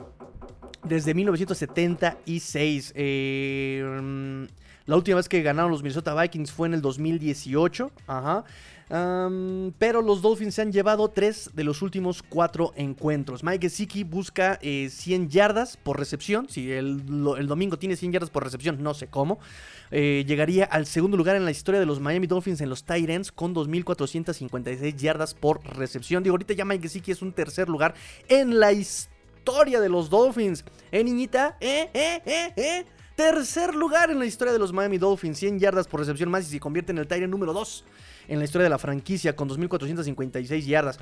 [0.82, 2.92] Desde 1976.
[2.94, 4.46] Em,
[4.84, 7.90] la última vez que ganaron los Minnesota Vikings fue en el 2018.
[8.06, 8.44] Ajá
[8.90, 13.44] pero los Dolphins se han llevado tres de los últimos cuatro encuentros.
[13.44, 16.48] Mike Gesicki busca 100 eh, yardas por recepción.
[16.48, 17.06] Si el,
[17.46, 19.38] domingo tiene 100 yardas por recepción, no sé cómo.
[19.92, 23.08] Eh, llegaría al segundo lugar en la historia de los Miami Dolphins en los tight
[23.08, 26.24] ends con 2.456 yardas por recepción.
[26.24, 27.94] Digo, ahorita ya Mike Gesicki es un tercer lugar
[28.28, 30.64] en la historia de los Dolphins.
[30.90, 31.56] ¿Eh, niñita?
[31.60, 32.84] ¿Eh, eh, eh, eh?
[33.16, 35.38] Tercer lugar en la historia de los Miami Dolphins.
[35.38, 37.84] 100 yardas por recepción más y se convierte en el end número 2
[38.30, 40.98] en la historia de la franquicia con 2.456 yardas.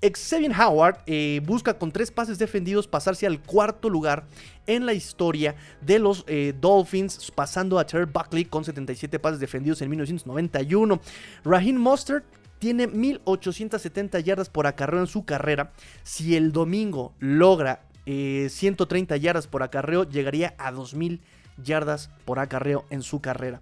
[0.00, 4.26] Xavier Howard eh, busca con tres pases defendidos pasarse al cuarto lugar
[4.66, 9.80] en la historia de los eh, Dolphins, pasando a Terry Buckley con 77 pases defendidos
[9.80, 11.00] en 1991.
[11.44, 12.26] Raheem Mostert
[12.58, 15.72] tiene 1870 yardas por acarreo en su carrera.
[16.02, 21.22] Si el domingo logra 130 eh, yardas por acarreo, llegaría a 2000
[21.62, 23.60] yardas por acarreo en su carrera.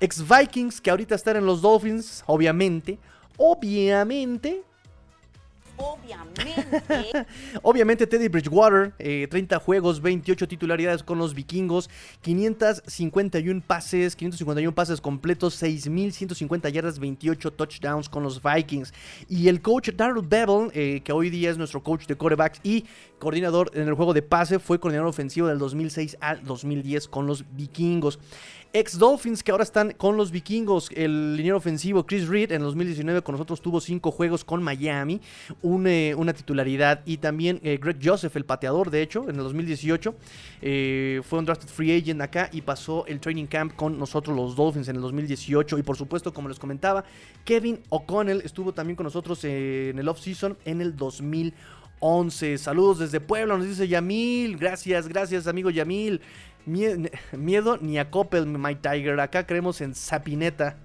[0.00, 2.98] Ex Vikings, que ahorita están en los Dolphins, obviamente.
[3.36, 4.62] Obviamente.
[5.76, 7.26] Obviamente.
[7.62, 11.90] Obviamente Teddy Bridgewater, 30 eh, juegos, 28 titularidades con los vikingos,
[12.22, 18.92] 551 pases, 551 pases completos, 6150 yardas, 28 touchdowns con los Vikings.
[19.28, 22.84] Y el coach Darrell Bevel, eh, que hoy día es nuestro coach de quarterbacks y
[23.18, 27.44] coordinador en el juego de pase, fue coordinador ofensivo del 2006 al 2010 con los
[27.54, 28.18] vikingos.
[28.78, 30.90] Ex Dolphins que ahora están con los vikingos.
[30.94, 35.18] El liniero ofensivo Chris Reed en 2019 con nosotros tuvo cinco juegos con Miami,
[35.86, 37.00] eh, una titularidad.
[37.06, 40.14] Y también eh, Greg Joseph, el pateador, de hecho, en el 2018
[40.60, 44.54] eh, fue un drafted free agent acá y pasó el training camp con nosotros los
[44.54, 45.78] Dolphins en el 2018.
[45.78, 47.02] Y por supuesto, como les comentaba,
[47.46, 52.58] Kevin O'Connell estuvo también con nosotros en el offseason en el 2011.
[52.58, 54.58] Saludos desde Puebla, nos dice Yamil.
[54.58, 56.20] Gracias, gracias, amigo Yamil.
[56.66, 59.18] Miedo ni a Coppel, My Tiger.
[59.20, 60.76] Acá creemos en Sapineta.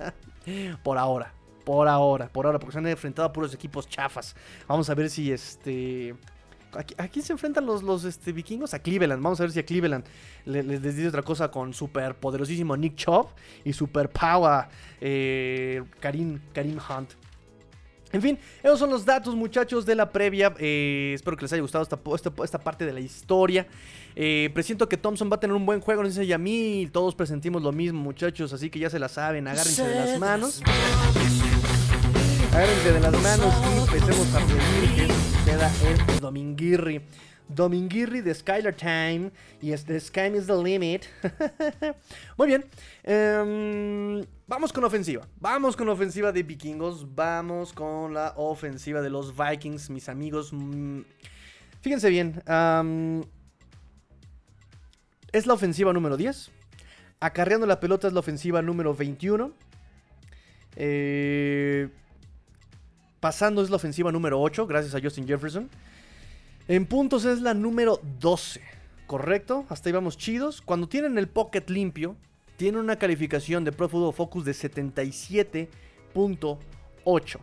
[0.82, 1.32] por ahora.
[1.64, 4.36] Por ahora, por ahora, porque se han enfrentado a puros equipos chafas.
[4.66, 6.14] Vamos a ver si este.
[6.98, 8.74] ¿A quién se enfrentan los, los este, vikingos?
[8.74, 9.22] A Cleveland.
[9.22, 10.04] Vamos a ver si a Cleveland
[10.44, 13.28] les, dice otra cosa con super poderosísimo Nick Chubb
[13.64, 14.66] y super power
[15.00, 17.12] eh, Karim, Karim Hunt.
[18.14, 20.54] En fin, esos son los datos, muchachos, de la previa.
[20.60, 21.98] Eh, espero que les haya gustado esta,
[22.44, 23.66] esta, parte de la historia.
[24.16, 26.92] Eh, presiento que Thompson va a tener un buen juego, nos dice Yamil.
[26.92, 29.48] Todos presentimos lo mismo, muchachos, así que ya se la saben.
[29.48, 30.62] Agárrense de las manos.
[32.52, 37.00] Agárrense de las manos y empecemos a reír que queda el Dominguirri.
[37.48, 39.30] Dominguirri de Skylar Time.
[39.60, 41.04] Y es The Sky is the Limit.
[42.38, 42.64] Muy bien.
[43.02, 45.26] Em, vamos con ofensiva.
[45.40, 47.14] Vamos con ofensiva de vikingos.
[47.14, 50.52] Vamos con la ofensiva de los Vikings, mis amigos.
[50.52, 51.00] Mm,
[51.80, 52.40] fíjense bien.
[55.34, 56.50] Es la ofensiva número 10.
[57.20, 59.52] Acarreando la pelota es la ofensiva número 21.
[60.76, 61.88] Eh,
[63.18, 65.68] pasando es la ofensiva número 8, gracias a Justin Jefferson.
[66.68, 68.60] En puntos es la número 12,
[69.06, 69.66] ¿correcto?
[69.68, 70.62] Hasta ahí vamos chidos.
[70.62, 72.14] Cuando tienen el pocket limpio,
[72.56, 77.40] tienen una calificación de Pro Football Focus de 77.8.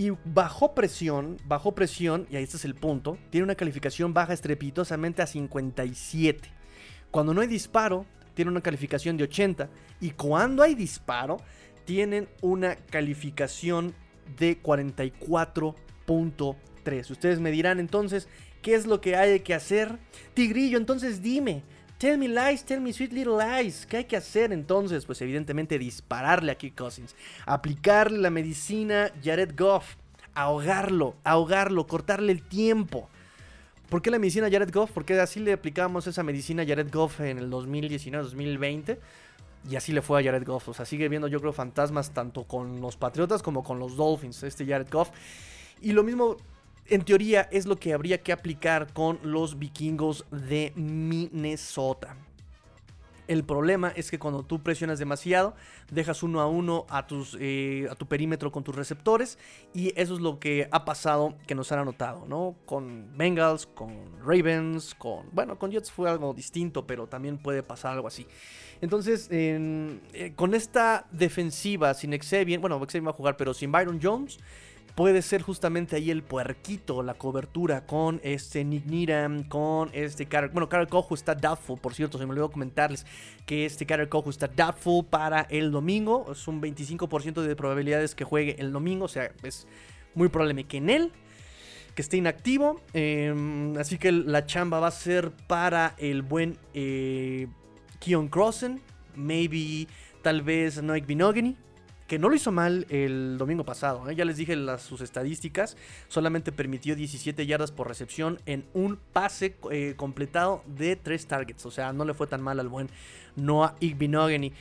[0.00, 4.32] y bajo presión, bajo presión, y ahí este es el punto, tiene una calificación baja
[4.32, 6.48] estrepitosamente a 57.
[7.10, 9.68] Cuando no hay disparo, tiene una calificación de 80.
[10.00, 11.36] Y cuando hay disparo,
[11.84, 13.92] tienen una calificación
[14.38, 17.10] de 44.3.
[17.10, 18.26] Ustedes me dirán entonces,
[18.62, 19.98] ¿qué es lo que hay que hacer?
[20.32, 21.62] Tigrillo, entonces dime.
[22.00, 23.84] Tell me lies, tell me sweet little lies.
[23.84, 25.04] ¿Qué hay que hacer entonces?
[25.04, 27.14] Pues evidentemente dispararle a Kirk Cousins.
[27.44, 29.96] Aplicarle la medicina Jared Goff.
[30.32, 33.10] Ahogarlo, ahogarlo, cortarle el tiempo.
[33.90, 34.92] ¿Por qué la medicina Jared Goff?
[34.92, 38.96] Porque así le aplicamos esa medicina Jared Goff en el 2019-2020.
[39.68, 40.70] Y así le fue a Jared Goff.
[40.70, 44.42] O sea, sigue viendo, yo creo, fantasmas tanto con los Patriotas como con los Dolphins,
[44.42, 45.10] este Jared Goff.
[45.82, 46.38] Y lo mismo,
[46.90, 52.16] en teoría, es lo que habría que aplicar con los vikingos de Minnesota.
[53.30, 55.54] El problema es que cuando tú presionas demasiado,
[55.88, 56.84] dejas uno a uno
[57.38, 59.38] eh, a tu perímetro con tus receptores.
[59.72, 62.56] Y eso es lo que ha pasado, que nos han anotado, ¿no?
[62.66, 65.30] Con Bengals, con Ravens, con...
[65.30, 68.26] Bueno, con Jets fue algo distinto, pero también puede pasar algo así.
[68.80, 74.00] Entonces, eh, con esta defensiva sin Xavier, bueno, Xavier va a jugar, pero sin Byron
[74.02, 74.40] Jones,
[74.94, 78.84] puede ser justamente ahí el puerquito, la cobertura con este Nick
[79.48, 80.50] con este Carter.
[80.50, 83.06] Bueno, Carter Cojo está doubtful, por cierto, se me olvidó comentarles
[83.46, 86.26] que este Carter Cojo está doubtful para el domingo.
[86.32, 89.66] Es un 25% de probabilidades que juegue el domingo, o sea, es
[90.14, 91.12] muy probable que en él
[91.94, 92.80] que esté inactivo.
[92.92, 97.48] Em, así que la chamba va a ser para el buen eh,
[98.00, 98.80] Keon Crossen,
[99.14, 99.86] maybe
[100.22, 101.56] tal vez Noik Binogany,
[102.10, 104.10] que no lo hizo mal el domingo pasado.
[104.10, 104.16] ¿eh?
[104.16, 105.76] Ya les dije las, sus estadísticas.
[106.08, 111.64] Solamente permitió 17 yardas por recepción en un pase eh, completado de 3 targets.
[111.66, 112.90] O sea, no le fue tan mal al buen
[113.36, 114.52] Noah Igbinogany.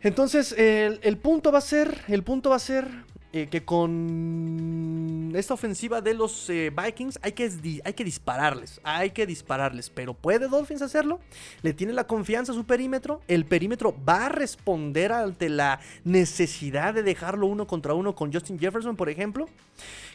[0.00, 2.00] Entonces, el, punto va a ser.
[2.08, 2.88] El punto va a ser
[3.32, 9.10] eh, que con esta ofensiva de los eh, Vikings hay que, hay que dispararles, hay
[9.10, 11.20] que dispararles, pero ¿puede Dolphins hacerlo?
[11.62, 13.20] ¿Le tiene la confianza a su perímetro?
[13.28, 18.58] ¿El perímetro va a responder ante la necesidad de dejarlo uno contra uno con Justin
[18.58, 19.48] Jefferson, por ejemplo?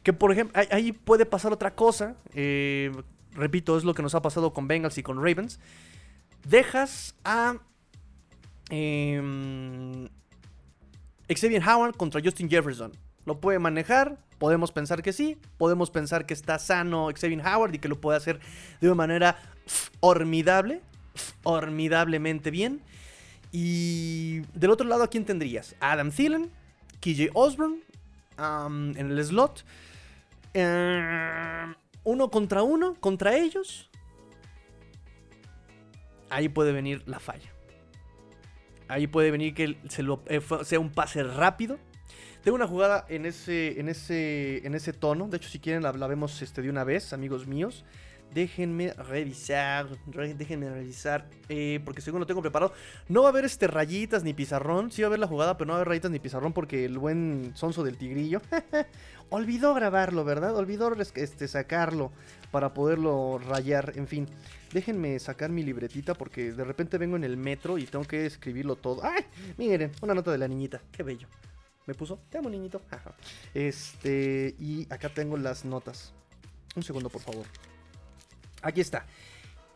[0.04, 2.92] Que por ejemplo, ahí puede pasar otra cosa, eh,
[3.32, 5.62] repito, es lo que nos ha pasado con Bengals y con Ravens.
[6.44, 7.56] Dejas a...
[11.34, 12.92] Xavier Howard contra Justin Jefferson.
[13.26, 14.18] ¿Lo puede manejar?
[14.38, 15.38] Podemos pensar que sí.
[15.58, 18.40] Podemos pensar que está sano Xavier Howard y que lo puede hacer
[18.80, 19.38] de una manera
[20.00, 20.82] formidable.
[21.42, 22.82] Formidablemente bien.
[23.52, 25.76] Y del otro lado, ¿a quién tendrías?
[25.80, 26.52] Adam Thielen,
[27.00, 27.80] KJ Osborne
[28.38, 29.64] en el slot.
[30.54, 33.90] Em, uno contra uno, contra ellos.
[36.30, 37.55] Ahí puede venir la falla.
[38.88, 39.78] Ahí puede venir que
[40.28, 41.80] eh, sea un pase rápido
[42.46, 45.28] tengo una jugada en ese, en ese, en ese tono.
[45.28, 47.84] De hecho, si quieren la, vemos este, de una vez, amigos míos.
[48.36, 52.72] Déjenme revisar, déjenme revisar, eh, porque según lo tengo preparado,
[53.08, 55.68] no va a haber este rayitas ni pizarrón, sí va a haber la jugada, pero
[55.68, 58.42] no va a haber rayitas ni pizarrón porque el buen sonso del tigrillo
[59.30, 60.56] olvidó grabarlo, ¿verdad?
[60.56, 62.12] Olvidó este, sacarlo
[62.52, 64.28] para poderlo rayar, en fin.
[64.72, 68.76] Déjenme sacar mi libretita porque de repente vengo en el metro y tengo que escribirlo
[68.76, 69.04] todo.
[69.04, 69.24] ¡Ay!
[69.58, 71.28] Miren, una nota de la niñita, qué bello.
[71.86, 72.82] Me puso, te amo niñito.
[73.54, 76.14] Este, y acá tengo las notas.
[76.76, 77.46] Un segundo, por favor.
[78.62, 79.06] Aquí está.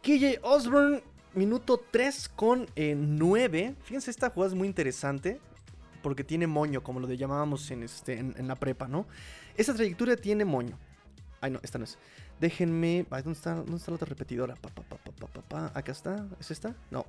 [0.01, 1.03] KJ Osborne,
[1.35, 3.59] minuto 3 con 9.
[3.59, 5.39] Eh, Fíjense, esta jugada es muy interesante.
[6.01, 9.05] Porque tiene moño, como lo llamábamos en, este, en, la prepa, ¿no?
[9.57, 10.79] Esta trayectoria tiene moño.
[11.41, 11.97] Ay, no, esta no es.
[12.39, 13.05] Déjenme.
[13.09, 14.55] ¿dónde, está, ¿Dónde está la otra repetidora?
[14.55, 14.83] Pa, pa,
[15.41, 16.25] pa, Acá está.
[16.39, 16.73] ¿Es esta?
[16.89, 17.05] No.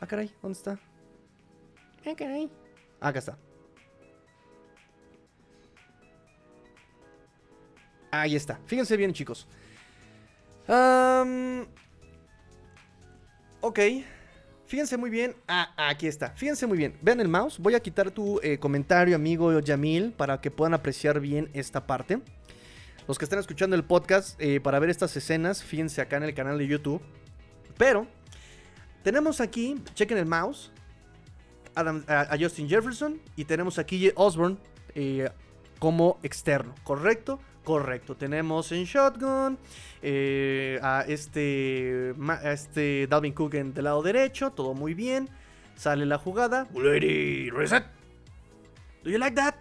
[0.00, 0.32] Ah, caray.
[0.40, 0.78] ¿Dónde está?
[2.06, 2.50] Ah, caray.
[3.00, 3.38] Acá está.
[8.10, 8.58] Ahí está.
[8.66, 9.46] Fíjense bien, chicos.
[13.60, 13.78] ok.
[14.66, 15.34] Fíjense muy bien.
[15.46, 16.30] Ah, aquí está.
[16.30, 16.94] Fíjense muy bien.
[17.02, 17.58] Vean el mouse.
[17.58, 22.20] Voy a quitar tu eh, comentario, amigo Yamil, para que puedan apreciar bien esta parte.
[23.08, 26.34] Los que están escuchando el podcast, eh, para ver estas escenas, fíjense acá en el
[26.34, 27.00] canal de YouTube.
[27.78, 28.06] Pero,
[29.02, 30.70] tenemos aquí, chequen el mouse,
[31.74, 34.58] a, Justin Jefferson y tenemos aquí Osborne
[34.94, 35.30] eh,
[35.78, 37.40] como externo, ¿correcto?
[37.64, 39.58] Correcto, tenemos en Shotgun
[40.02, 45.30] eh, a, este, a este Dalvin Cook en del lado derecho, todo muy bien.
[45.76, 46.68] Sale la jugada.
[46.74, 47.84] Reset.
[49.02, 49.54] Do you like that?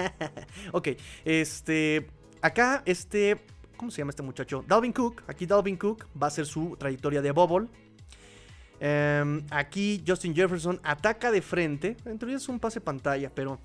[0.72, 0.88] ok,
[1.26, 2.19] este.
[2.42, 3.36] Acá, este.
[3.76, 4.64] ¿Cómo se llama este muchacho?
[4.66, 5.22] Dalvin Cook.
[5.26, 7.68] Aquí Dalvin Cook va a ser su trayectoria de Bubble.
[8.78, 11.96] Em, aquí Justin Jefferson ataca de frente.
[12.04, 13.58] En es un pase pantalla, pero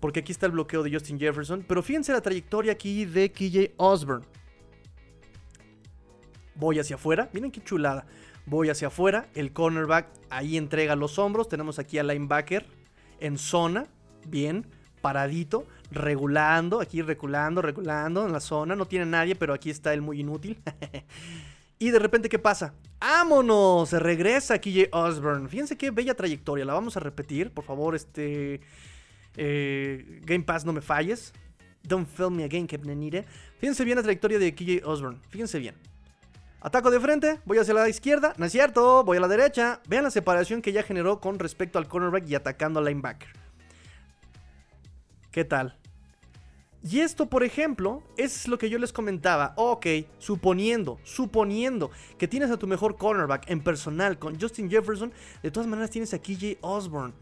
[0.00, 1.64] porque aquí está el bloqueo de Justin Jefferson.
[1.66, 4.24] Pero fíjense la trayectoria aquí de KJ Osborne.
[6.56, 8.06] Voy hacia afuera, miren qué chulada.
[8.46, 11.48] Voy hacia afuera, el cornerback ahí entrega los hombros.
[11.48, 12.66] Tenemos aquí al linebacker
[13.20, 13.86] en zona.
[14.28, 14.66] bien,
[15.00, 18.76] paradito, regulando, aquí reculando, regulando en la zona.
[18.76, 20.60] No tiene nadie, pero aquí está él muy inútil.
[21.78, 22.74] y de repente, ¿qué pasa?
[23.00, 23.88] ¡Vámonos!
[23.90, 25.48] Se regresa KJ Osborne.
[25.48, 26.64] Fíjense qué bella trayectoria.
[26.64, 27.50] La vamos a repetir.
[27.50, 28.60] Por favor, este.
[29.36, 31.32] eh, Game Pass, no me falles.
[31.82, 33.24] Don't film me again, Captain
[33.60, 35.18] Fíjense bien la trayectoria de KJ Osborne.
[35.28, 35.76] Fíjense bien.
[36.60, 39.80] Ataco de frente, voy hacia la izquierda, no es cierto, voy a la derecha.
[39.88, 43.28] Vean la separación que ya generó con respecto al cornerback y atacando al linebacker.
[45.36, 45.76] ¿Qué tal?
[46.82, 49.52] Y esto, por ejemplo, es lo que yo les comentaba.
[49.56, 49.86] Ok,
[50.18, 55.68] suponiendo, suponiendo que tienes a tu mejor cornerback en personal con Justin Jefferson, de todas
[55.68, 57.12] maneras tienes a KJ Osborne.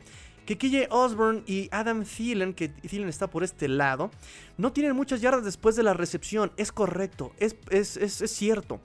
[0.46, 4.12] Que KJ Osborne y Adam Thielen, que Thielen está por este lado,
[4.58, 6.52] no tienen muchas yardas después de la recepción.
[6.56, 8.78] Es correcto, es, es, es, cierto.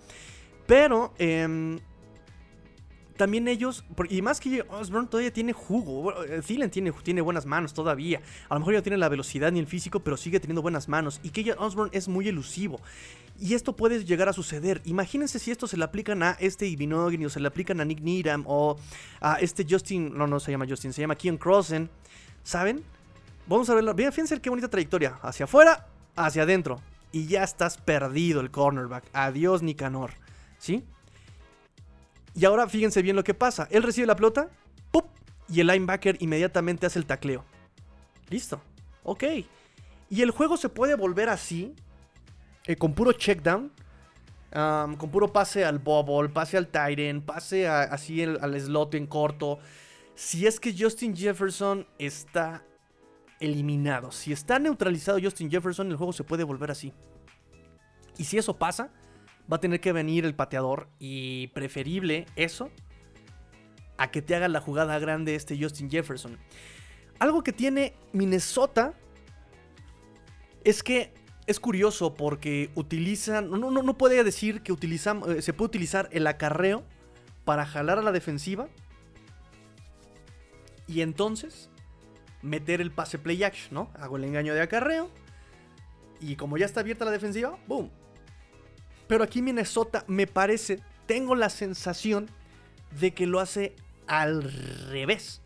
[0.66, 1.78] Pero eh,
[3.20, 6.14] también ellos, y más que Osborne todavía tiene jugo.
[6.48, 8.22] Thielen tiene, tiene buenas manos todavía.
[8.48, 11.20] A lo mejor ya tiene la velocidad ni el físico, pero sigue teniendo buenas manos.
[11.22, 12.80] Y que Osborne es muy elusivo.
[13.38, 14.82] Y esto puede llegar a suceder.
[14.86, 18.00] Imagínense si esto se le aplican a este Ibinogini o se le aplican a Nick
[18.00, 18.78] Needham o
[19.20, 20.18] a este Justin.
[20.18, 21.90] No, no se llama Justin, se llama Kian Crossen.
[22.44, 22.82] ¿Saben?
[23.48, 23.94] Vamos a verlo.
[23.96, 25.20] Fíjense qué bonita trayectoria.
[25.22, 26.80] Hacia afuera, hacia adentro.
[27.12, 29.04] Y ya estás perdido el cornerback.
[29.12, 30.12] Adiós, Nicanor.
[30.58, 30.86] ¿Sí?
[32.40, 33.68] Y ahora fíjense bien lo que pasa.
[33.70, 34.50] Él recibe la pelota,
[34.92, 35.08] ¡pup!
[35.50, 37.44] Y el linebacker inmediatamente hace el tacleo.
[38.30, 38.62] Listo.
[39.04, 39.26] Ok.
[40.10, 41.76] Y el juego se puede volver así.
[42.66, 43.74] Eh, con puro check down.
[44.52, 49.60] Con puro pase al bobble, pase al tight pase a, así al slot en corto.
[50.16, 52.64] Si es que Justin Jefferson está
[53.42, 54.14] eliminado.
[54.14, 56.94] Si está neutralizado Justin Jefferson, el juego se puede volver así.
[58.18, 58.92] Y si eso pasa,
[59.52, 62.70] va a tener que venir el pateador y preferible eso
[63.98, 66.38] a que te haga la jugada grande este Justin Jefferson.
[67.20, 68.94] Algo que tiene Minnesota
[70.64, 71.14] es que
[71.48, 76.28] es curioso porque utilizan, no, no, no puede decir que eh, se puede utilizar el
[76.28, 76.84] acarreo
[77.44, 78.70] para jalar a la defensiva
[80.88, 81.70] y entonces
[82.42, 83.92] meter el pase play action, ¿no?
[83.96, 85.10] Hago el engaño de acarreo
[86.22, 87.90] y como ya está abierta la defensiva, boom,
[89.10, 92.30] pero aquí Minnesota me parece, tengo la sensación
[93.00, 94.44] de que lo hace al
[94.92, 95.42] revés.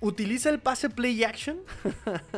[0.00, 1.58] Utiliza el pase play action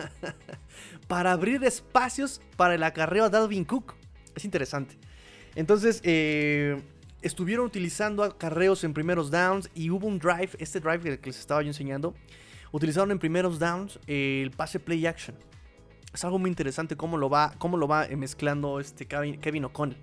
[1.07, 3.95] para abrir espacios para el acarreo a Dalvin Cook.
[4.35, 4.99] Es interesante.
[5.55, 6.83] Entonces, eh,
[7.23, 11.63] estuvieron utilizando acarreos en primeros downs y hubo un drive, este drive que les estaba
[11.63, 12.13] yo enseñando,
[12.73, 15.37] utilizaron en primeros downs el pase play action.
[16.13, 19.99] Es algo muy interesante cómo lo va, cómo lo va mezclando este Kevin O'Connell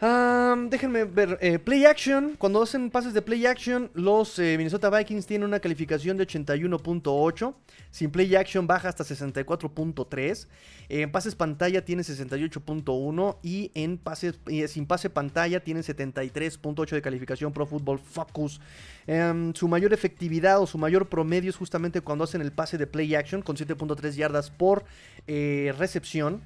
[0.00, 1.38] déjenme ver.
[1.42, 2.34] Eh, play action.
[2.38, 7.54] Cuando hacen pases de play action, los eh, Minnesota Vikings tienen una calificación de 81.8.
[7.90, 10.46] Sin play action baja hasta 64.3.
[10.88, 13.36] En pases pantalla tiene 68.1.
[13.42, 18.60] Y en pases sin pase pantalla tienen 73.8 de calificación Pro Football Focus.
[19.06, 22.86] Em, su mayor efectividad o su mayor promedio es justamente cuando hacen el pase de
[22.86, 24.84] play action con 7.3 yardas por
[25.26, 26.40] eh, recepción.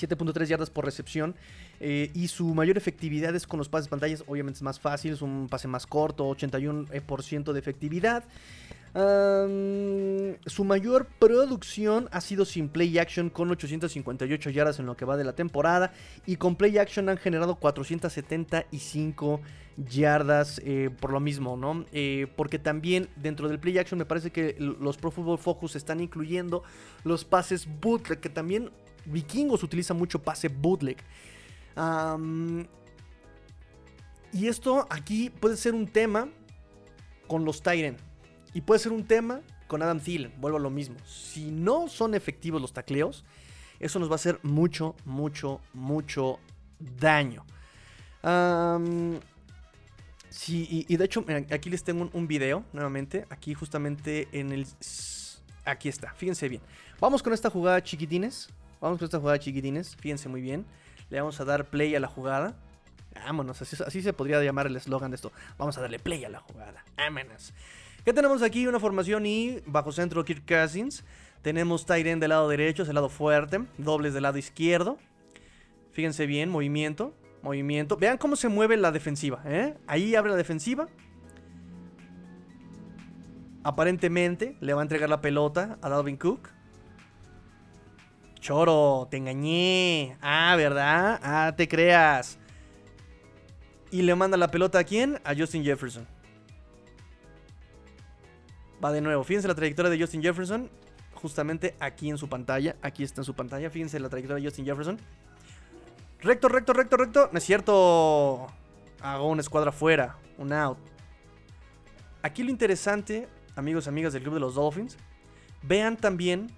[0.00, 1.34] 7.3 yardas por recepción.
[1.80, 4.24] Eh, y su mayor efectividad es con los pases pantallas.
[4.26, 8.24] Obviamente es más fácil, es un pase más corto, 81% de efectividad.
[10.46, 15.16] su mayor producción ha sido sin play action con 858 yardas en lo que va
[15.16, 15.92] de la temporada.
[16.26, 19.40] Y con play action han generado 475
[19.88, 21.84] yardas eh, por lo mismo, ¿no?
[21.92, 26.00] Eh, porque también dentro del play action me parece que los Pro Football Focus están
[26.00, 26.62] incluyendo
[27.04, 28.70] los pases bootleg, que también
[29.06, 30.98] Vikingos utiliza mucho pase bootleg
[34.32, 36.28] y esto aquí puede ser un tema
[37.26, 37.96] con los Tyren.
[38.52, 40.32] Y puede ser un tema con Adam Thielen.
[40.38, 40.96] Vuelvo a lo mismo.
[41.06, 43.24] Si no son efectivos los tacleos,
[43.78, 46.38] eso nos va a hacer mucho, mucho, mucho
[46.78, 47.44] daño.
[50.28, 53.26] sí, y, de hecho, aquí les tengo un, un, video nuevamente.
[53.30, 54.66] Aquí justamente en el...
[55.64, 56.62] Aquí está, fíjense bien.
[57.00, 58.48] Vamos con esta jugada chiquitines.
[58.80, 59.96] Vamos con esta jugada chiquitines.
[59.96, 60.64] Fíjense muy bien.
[61.10, 62.54] Le vamos a dar play a la jugada.
[63.14, 65.32] Vámonos, así, se podría llamar el eslogan de esto.
[65.58, 66.84] Vamos a darle play a la jugada.
[66.96, 67.52] Vámonos.
[68.04, 68.66] ¿Qué tenemos aquí?
[68.66, 71.04] Una formación y bajo centro Kirk Cousins.
[71.42, 73.64] Tenemos Tyren del lado derecho, es el lado fuerte.
[73.78, 74.98] Dobles del lado izquierdo.
[75.92, 77.14] Fíjense bien, movimiento.
[77.42, 77.96] Movimiento.
[77.96, 79.42] Vean cómo se mueve la defensiva.
[79.44, 79.76] ¿eh?
[79.86, 80.88] Ahí abre la defensiva.
[83.64, 86.48] Aparentemente le va a entregar la pelota a Dalvin Cook.
[88.40, 90.16] Choro, te engañé.
[90.20, 91.20] Ah, ¿verdad?
[91.22, 92.38] Ah, te creas.
[93.90, 95.20] Y le manda la pelota a quién?
[95.24, 96.06] A Justin Jefferson.
[98.82, 99.22] Va de nuevo.
[99.24, 100.70] Fíjense la trayectoria de Justin Jefferson.
[101.14, 102.76] Justamente aquí en su pantalla.
[102.82, 103.68] Aquí está en su pantalla.
[103.68, 104.98] Fíjense la trayectoria de Justin Jefferson.
[106.22, 107.28] Recto, recto, recto, recto.
[107.30, 108.46] No es cierto.
[109.02, 110.16] Hago una escuadra fuera.
[110.38, 110.78] Un out.
[112.22, 114.96] Aquí lo interesante, amigos y amigas del Club de los Dolphins.
[115.62, 116.50] Vean también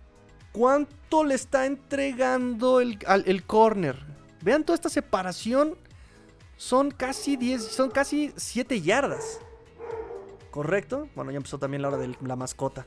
[0.53, 3.97] cuánto le está entregando el, el corner.
[4.43, 5.77] Vean toda esta separación.
[6.57, 9.41] Son casi 10, son casi 7 yardas.
[10.51, 11.09] ¿Correcto?
[11.17, 12.87] Bueno, ya empezó también la hora de la mascota.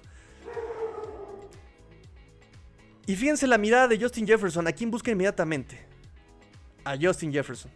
[3.08, 4.68] Y fíjense la mirada de Justin Jefferson.
[4.68, 5.86] ¿A quién busca inmediatamente?
[6.84, 7.72] A Justin Jefferson.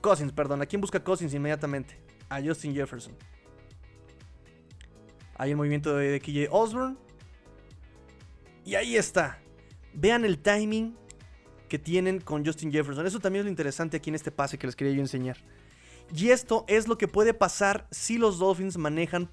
[0.00, 0.62] Cousins, perdón.
[0.62, 1.98] ¿A quién busca Cousins inmediatamente?
[2.28, 3.14] A Justin Jefferson.
[5.36, 6.96] Hay el movimiento de, de KJ Osborne.
[8.64, 9.38] Y ahí está.
[9.94, 10.96] Vean el timing
[11.68, 13.06] que tienen con Justin Jefferson.
[13.06, 15.38] Eso también es lo interesante aquí en este pase que les quería yo enseñar.
[16.14, 19.30] Y esto es lo que puede pasar si los Dolphins manejan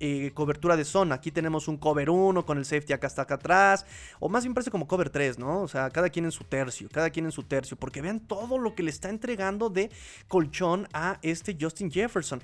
[0.00, 1.14] eh, cobertura de zona.
[1.14, 3.86] Aquí tenemos un cover 1 con el safety acá hasta acá atrás.
[4.18, 5.60] O más bien parece como cover 3, ¿no?
[5.60, 7.76] O sea, cada quien en su tercio, cada quien en su tercio.
[7.76, 9.90] Porque vean todo lo que le está entregando de
[10.26, 12.42] colchón a este Justin Jefferson.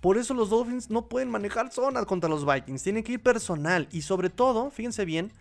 [0.00, 2.82] Por eso los Dolphins no pueden manejar zona contra los Vikings.
[2.82, 3.88] Tienen que ir personal.
[3.90, 5.32] Y sobre todo, fíjense bien,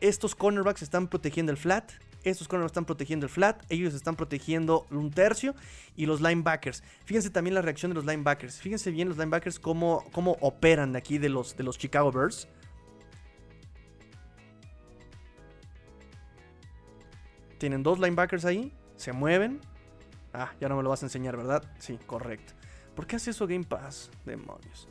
[0.00, 1.92] estos cornerbacks están protegiendo el flat.
[2.22, 3.62] Estos cornerbacks están protegiendo el flat.
[3.68, 5.54] Ellos están protegiendo un tercio.
[5.96, 6.82] Y los linebackers.
[7.04, 8.60] Fíjense también la reacción de los linebackers.
[8.60, 12.48] Fíjense bien los linebackers cómo, cómo operan aquí de los, de los Chicago Bears.
[17.58, 18.72] Tienen dos linebackers ahí.
[18.96, 19.60] Se mueven.
[20.32, 21.64] Ah, ya no me lo vas a enseñar, ¿verdad?
[21.78, 22.54] Sí, correcto.
[22.94, 24.10] ¿Por qué hace eso Game Pass?
[24.24, 24.88] Demonios.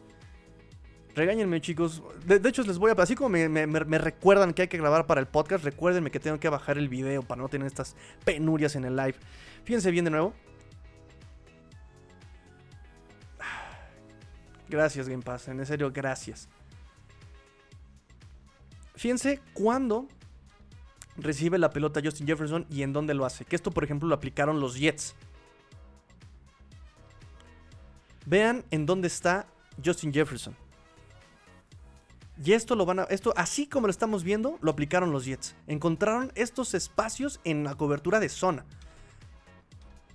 [1.15, 2.01] Regáñenme, chicos.
[2.25, 2.93] De, hecho, les voy a.
[3.01, 6.49] Así como me, recuerdan que hay que grabar para el podcast, recuérdenme que tengo que
[6.49, 7.95] bajar el video para no tener estas
[8.25, 9.15] penurias en el live.
[9.63, 10.33] Fíjense bien de nuevo.
[14.67, 15.47] Gracias, Game Pass.
[15.49, 16.49] En serio, gracias.
[18.95, 20.07] Fíjense cuándo
[21.15, 23.45] recibe la pelota Justin Jefferson y en dónde lo hace.
[23.45, 25.13] Que esto, por ejemplo, lo aplicaron los Jets.
[28.25, 29.45] Vean en dónde está
[29.83, 30.62] Justin Jefferson.
[32.41, 33.03] Y esto lo van a.
[33.03, 35.55] Esto, así como lo estamos viendo, lo aplicaron los Jets.
[35.67, 38.65] Encontraron estos espacios en la cobertura de zona.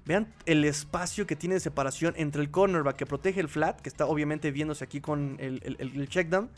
[0.04, 3.90] Vean el espacio que tiene de separación entre el cornerback que protege el flat, que
[3.90, 6.50] está obviamente viéndose aquí con el, el, checkdown.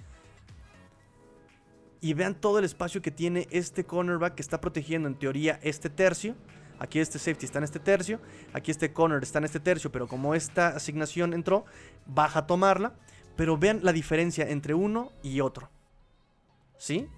[2.00, 5.90] Y vean todo el espacio que tiene este cornerback que está protegiendo en teoría este
[5.90, 6.36] tercio.
[6.78, 8.20] Aquí este safety está en este tercio.
[8.54, 9.92] Aquí este corner está en este tercio.
[9.92, 11.66] Pero como esta asignación entró,
[12.06, 12.94] baja a tomarla.
[13.36, 15.70] Pero vean la diferencia entre uno y otro.
[16.76, 17.08] ¿Sí?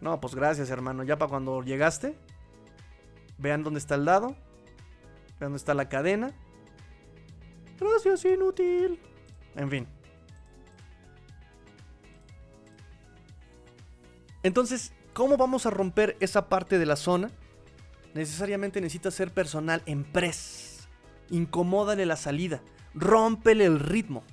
[0.00, 1.02] No, pues gracias, hermano.
[1.02, 2.16] Ya para cuando llegaste.
[3.38, 4.28] Vean dónde está el dado.
[5.38, 6.32] Vean dónde está la cadena.
[7.78, 9.00] Gracias, inútil.
[9.56, 9.86] En fin.
[14.42, 17.30] Entonces, ¿cómo vamos a romper esa parte de la zona?
[18.14, 20.88] Necesariamente necesita ser personal en press.
[21.30, 22.62] Incomódale la salida.
[22.94, 24.24] Rómpele el ritmo.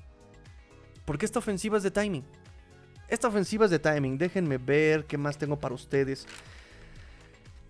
[1.08, 2.26] Porque esta ofensiva es de timing.
[3.08, 4.18] Esta ofensiva es de timing.
[4.18, 6.28] Déjenme ver qué más tengo para ustedes.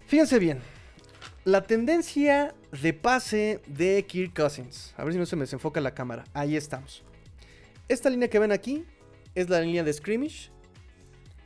[0.08, 0.60] Fíjense bien.
[1.46, 4.92] La tendencia de pase de Kirk Cousins.
[4.98, 6.24] A ver si no se me desenfoca la cámara.
[6.34, 7.04] Ahí estamos.
[7.88, 8.86] Esta línea que ven aquí
[9.36, 10.50] es la línea de scrimmage.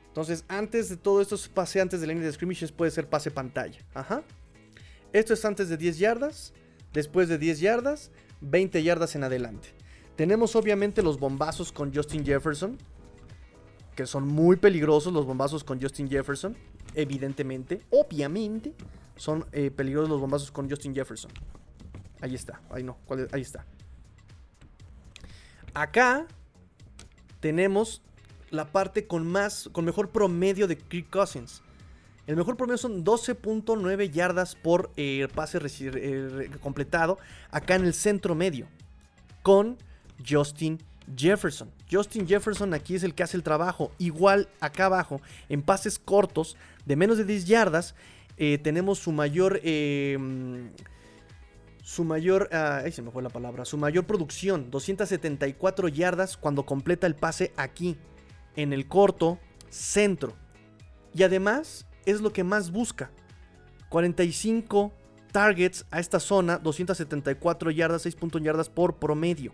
[0.07, 3.31] Entonces, antes de todo esto, pase antes de la línea de scrimmage, puede ser pase
[3.31, 3.79] pantalla.
[3.93, 4.23] Ajá.
[5.11, 6.53] Esto es antes de 10 yardas.
[6.93, 9.80] Después de 10 yardas, 20 yardas en adelante.
[10.21, 12.77] Tenemos obviamente los bombazos con Justin Jefferson,
[13.95, 16.55] que son muy peligrosos los bombazos con Justin Jefferson,
[16.93, 18.75] evidentemente, obviamente,
[19.15, 21.31] son eh, peligrosos los bombazos con Justin Jefferson.
[22.21, 22.99] Ahí está, ahí no,
[23.31, 23.65] ahí está.
[25.73, 26.27] Acá
[27.39, 28.03] tenemos
[28.51, 31.63] la parte con más, con mejor promedio de Kirk Cousins.
[32.27, 37.17] El mejor promedio son 12.9 yardas por eh, pase eh, completado
[37.49, 38.67] acá en el centro medio.
[39.41, 39.79] Con
[40.27, 40.79] Justin
[41.15, 41.71] Jefferson.
[41.91, 43.91] Justin Jefferson aquí es el que hace el trabajo.
[43.97, 47.95] Igual acá abajo, en pases cortos de menos de 10 yardas,
[48.37, 49.59] eh, tenemos su mayor...
[49.63, 50.71] Em,
[51.83, 52.47] su mayor...
[52.51, 53.65] Ah, se me fue la palabra.
[53.65, 57.97] Su mayor producción, 274 yardas cuando completa el pase aquí,
[58.55, 60.33] en el corto centro.
[61.13, 63.11] Y además es lo que más busca.
[63.89, 64.93] 45
[65.31, 69.53] targets a esta zona, 274 yardas, 6 yardas por promedio.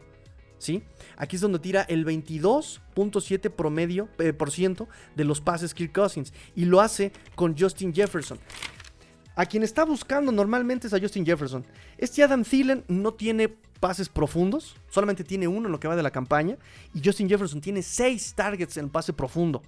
[0.57, 0.83] ¿Sí?
[1.17, 6.33] Aquí es donde tira el 22.7 promedio eh, por ciento de los pases Kirk Cousins
[6.55, 8.39] y lo hace con Justin Jefferson.
[9.35, 11.63] A quien está buscando normalmente es a Justin Jefferson.
[11.97, 13.49] Este Adam Thielen no tiene
[13.79, 16.57] pases profundos, solamente tiene uno en lo que va de la campaña.
[16.93, 19.61] Y Justin Jefferson tiene seis targets en pase profundo.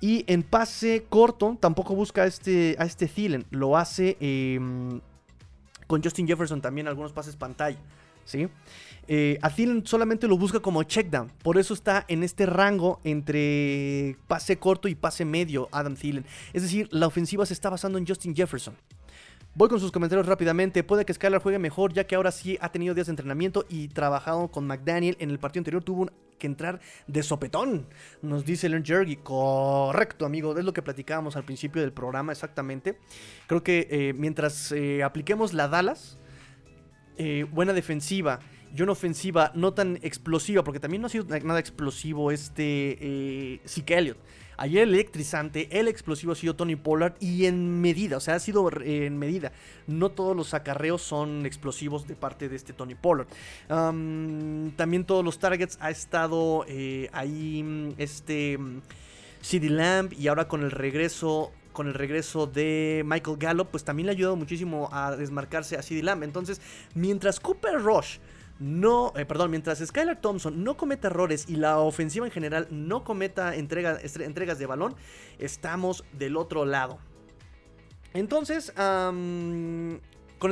[0.00, 3.44] Y en pase corto tampoco busca a este, a este Thielen.
[3.50, 5.00] Lo hace em,
[5.88, 7.78] con Justin Jefferson también algunos pases pantalla.
[8.24, 8.48] ¿sí?
[9.08, 11.30] Eh, a Thielen solamente lo busca como checkdown.
[11.42, 16.24] Por eso está en este rango entre pase corto y pase medio Adam Thielen.
[16.52, 18.74] Es decir, la ofensiva se está basando en Justin Jefferson.
[19.54, 20.82] Voy con sus comentarios rápidamente.
[20.82, 23.88] Puede que Skylar juegue mejor ya que ahora sí ha tenido días de entrenamiento y
[23.88, 25.16] trabajado con McDaniel.
[25.20, 27.86] En el partido anterior tuvo que entrar de sopetón.
[28.22, 29.16] Nos dice Len Jergy.
[29.16, 30.56] Correcto, amigo.
[30.56, 32.98] Es lo que platicábamos al principio del programa exactamente.
[33.46, 36.18] Creo que eh, mientras eh, apliquemos la Dallas,
[37.18, 38.40] eh, buena defensiva
[38.74, 43.60] y una ofensiva no tan explosiva, porque también no ha sido nada explosivo este eh,
[43.66, 44.18] Zeke Elliott.
[44.56, 48.40] Ayer el electrizante, el explosivo ha sido Tony Pollard y en medida, o sea, ha
[48.40, 49.52] sido en medida.
[49.86, 53.26] No todos los acarreos son explosivos de parte de este Tony Pollard.
[53.68, 58.58] también todos los targets ha estado eh, ahí este
[59.40, 64.06] CD Lamb y ahora con el regreso con el regreso de Michael Gallup, pues también
[64.06, 66.22] le ha ayudado muchísimo a desmarcarse a CD Lamb.
[66.22, 66.60] Entonces,
[66.94, 68.18] mientras Cooper Rush
[68.58, 73.04] no, eh, perdón, mientras Skylar Thompson no cometa errores y la ofensiva en general no
[73.04, 74.94] cometa entregas de balón,
[75.38, 76.98] estamos del otro lado.
[78.14, 80.00] Entonces, con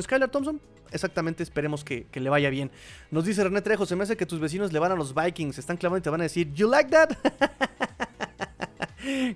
[0.03, 0.61] Skylar Thompson,
[0.93, 2.71] exactamente esperemos que, le vaya bien.
[3.11, 5.59] Nos dice René Trejo, se me hace que tus vecinos le van a los Vikings,
[5.59, 7.11] están clavando y te van a decir, ¿You like that?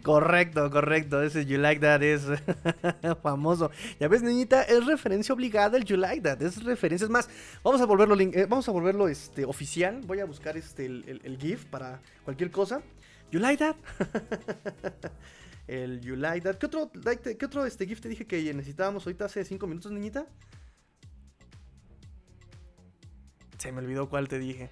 [0.02, 1.22] correcto, correcto.
[1.22, 2.26] Ese You Like That es
[3.22, 3.70] famoso.
[3.98, 6.42] Ya ves, niñita, es referencia obligada el You Like That.
[6.42, 7.04] Es referencia.
[7.04, 7.28] Es más,
[7.62, 10.00] vamos a volverlo, eh, vamos a volverlo este, oficial.
[10.06, 12.82] Voy a buscar este, el, GIF para cualquier cosa.
[13.30, 13.76] You Like That.
[15.66, 16.56] el You Like That.
[16.56, 16.90] ¿Qué otro,
[17.38, 20.26] ¿qué otro este, GIF te dije que necesitábamos ahorita hace 5 minutos, niñita?
[23.58, 24.70] Se me olvidó cuál te dije.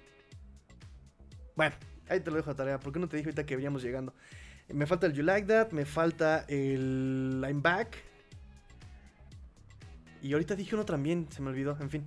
[1.55, 1.75] Bueno,
[2.09, 2.79] ahí te lo dejo a tarea.
[2.79, 4.13] ¿Por qué no te dije ahorita que veníamos llegando?
[4.69, 7.97] Me falta el You Like That, me falta el Lineback.
[10.21, 12.05] Y ahorita dije uno también, se me olvidó, en fin.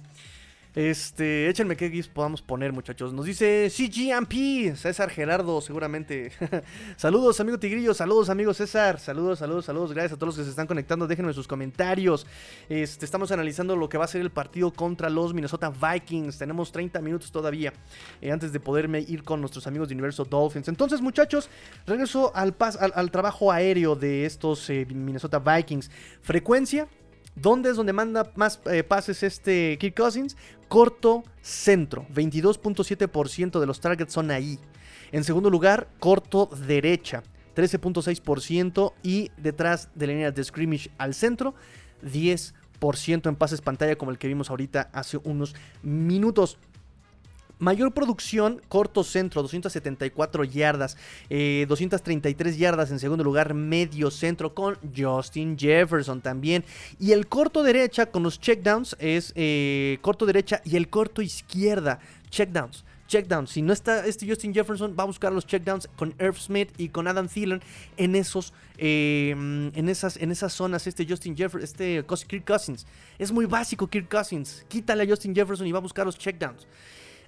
[0.77, 3.11] Este, échenme qué GIFs podamos poner, muchachos.
[3.14, 6.33] Nos dice CGMP, César Gerardo, seguramente.
[6.99, 9.01] saludos, amigo Tigrillo, saludos, amigo César.
[9.01, 9.95] Saludos, saludos, saludos.
[9.95, 11.07] Gracias a todos los que se están conectando.
[11.07, 12.27] Déjenme sus comentarios.
[12.68, 16.37] Este, estamos analizando lo que va a ser el partido contra los Minnesota Vikings.
[16.37, 17.72] Tenemos 30 minutos todavía
[18.20, 20.68] eh, antes de poderme ir con nuestros amigos de Universo Dolphins.
[20.68, 21.49] Entonces, muchachos,
[21.87, 22.55] regreso al,
[22.95, 25.91] al, trabajo aéreo de estos eh, Minnesota Vikings.
[26.20, 26.87] Frecuencia
[27.37, 30.37] ¿Dónde es donde manda más eh, pases este Kirk Cousins?
[30.68, 32.07] Corto centro.
[32.14, 34.59] 22.7% de los targets son ahí.
[35.12, 37.22] En segundo lugar, corto derecha.
[37.55, 41.55] 13.6% y detrás de la línea de scrimmage al centro,
[42.03, 46.59] 10% en pases pantalla como el que vimos ahorita hace unos minutos.
[47.59, 50.99] Mayor producción, corto centro, 274 yardas,
[51.31, 56.65] 233 eh, yardas en segundo lugar, medio centro con Justin Jefferson también.
[57.01, 61.99] Y el corto derecha con los checkdowns es eh, corto derecha y el corto izquierda,
[62.29, 62.85] checkdowns.
[63.07, 63.51] Checkdowns.
[63.51, 66.89] Si no está este Justin Jefferson, va a buscar los checkdowns con Irv Smith y
[66.89, 67.63] con Adam Thielen
[67.97, 70.89] en esos, em, en esas, en esas zonas.
[70.89, 72.85] Este Justin Jefferson, este Kirk Cousins.
[73.17, 74.67] Es muy básico Kirk Cousins.
[74.69, 76.67] Quítale a Justin Jefferson y va a buscar los checkdowns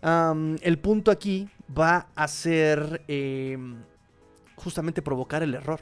[0.03, 3.77] el punto aquí va a ser em,
[4.57, 5.81] justamente provocar el error.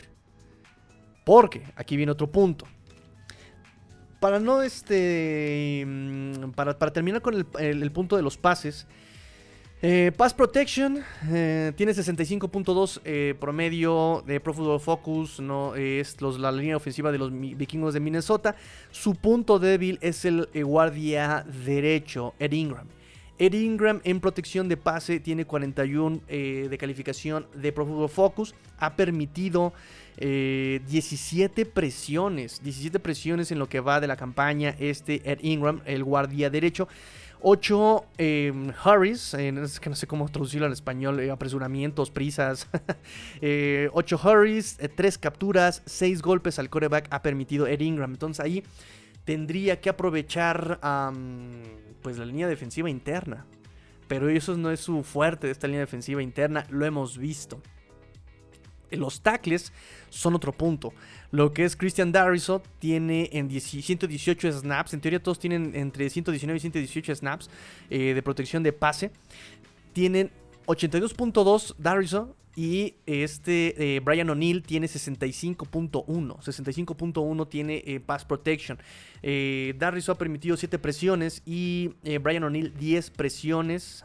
[1.24, 2.66] Porque aquí viene otro punto.
[4.20, 5.80] Para no este.
[5.80, 8.86] Em, para, terminar con el, punto de los pases.
[9.82, 11.00] Eh, pass Protection
[11.30, 15.40] eh, tiene 65.2 eh, promedio de Pro Football Focus.
[15.40, 18.56] No es la línea ofensiva de los vikingos de Minnesota.
[18.90, 22.88] Su punto débil es el guardia derecho, Ed Ingram.
[23.38, 28.54] Ed Ingram en protección de pase tiene 41 eh, de calificación de Pro Football Focus.
[28.78, 29.72] Ha permitido
[30.18, 32.62] 17 eh, presiones.
[32.62, 34.74] 17 presiones en lo que va de la campaña.
[34.78, 36.88] Este Ed Ingram, el guardia derecho.
[37.42, 42.66] 8 em, hurries, es que no sé cómo traducirlo en español, eh, apresuramientos, prisas.
[43.92, 48.12] 8 hurries, 3 capturas, 6 golpes al coreback ha permitido Ed Ingram.
[48.12, 48.64] Entonces ahí
[49.26, 50.80] tendría que aprovechar
[52.00, 53.44] pues la línea defensiva interna.
[54.08, 57.60] Pero eso no es su fuerte de esta línea defensiva interna, lo hemos visto.
[58.92, 59.72] Los tackles
[60.10, 60.92] son otro punto.
[61.32, 64.94] Lo que es Christian Darriso tiene en 118 snaps.
[64.94, 67.50] En teoría todos tienen entre 119 y 118 snaps
[67.90, 69.10] eh, de protección de pase.
[69.92, 70.30] Tienen
[70.66, 76.06] 82.2 Darriso Y este eh, Brian O'Neill tiene 65.1.
[76.06, 78.78] 65.1 tiene eh, Pass Protection.
[79.22, 81.90] Eh, Darriso ha permitido 7 presiones y
[82.22, 84.02] Brian O'Neill 10 presiones.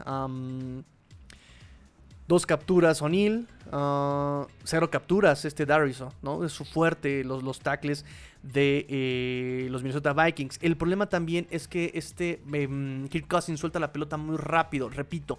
[2.28, 3.48] dos capturas O'Neill.
[3.72, 6.44] Uh, cero capturas este Darriso, ¿no?
[6.44, 8.04] Es su fuerte los, los tackles
[8.42, 10.58] de los Minnesota Vikings.
[10.60, 15.38] El problema también es que este em, Kirk Cousins suelta la pelota muy rápido, repito.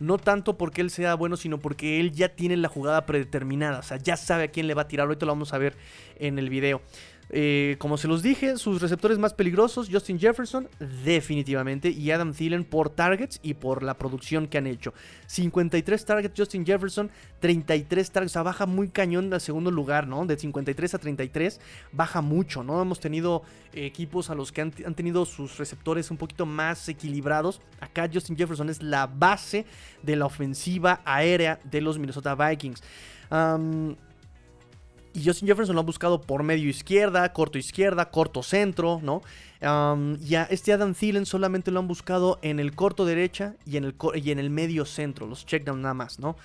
[0.00, 3.78] No tanto porque él sea bueno, sino porque él ya tiene la jugada predeterminada.
[3.78, 5.06] O sea, ya sabe a quién le va a tirar.
[5.06, 5.76] Ahorita lo vamos a ver
[6.16, 6.82] en el video.
[7.30, 10.68] Eh, como se los dije, sus receptores más peligrosos, Justin Jefferson,
[11.04, 14.94] definitivamente, y Adam Thielen por targets y por la producción que han hecho.
[15.26, 17.10] 53 targets Justin Jefferson,
[17.40, 20.26] 33 targets, o sea, baja muy cañón al segundo lugar, ¿no?
[20.26, 21.60] De 53 a 33,
[21.92, 22.80] baja mucho, ¿no?
[22.80, 27.60] Hemos tenido equipos a los que han, tenido sus receptores un poquito más equilibrados.
[27.80, 29.66] Acá Justin Jefferson es la base
[30.02, 32.82] de la ofensiva aérea de los Minnesota Vikings.
[35.14, 39.22] Y Justin Jefferson lo ha buscado por medio izquierda, corto izquierda, corto centro, ¿no?
[40.20, 43.84] y a este Adam Thielen solamente lo han buscado en el corto derecha y en
[43.84, 46.36] el, y en el medio centro, los checkdown nada más, ¿no?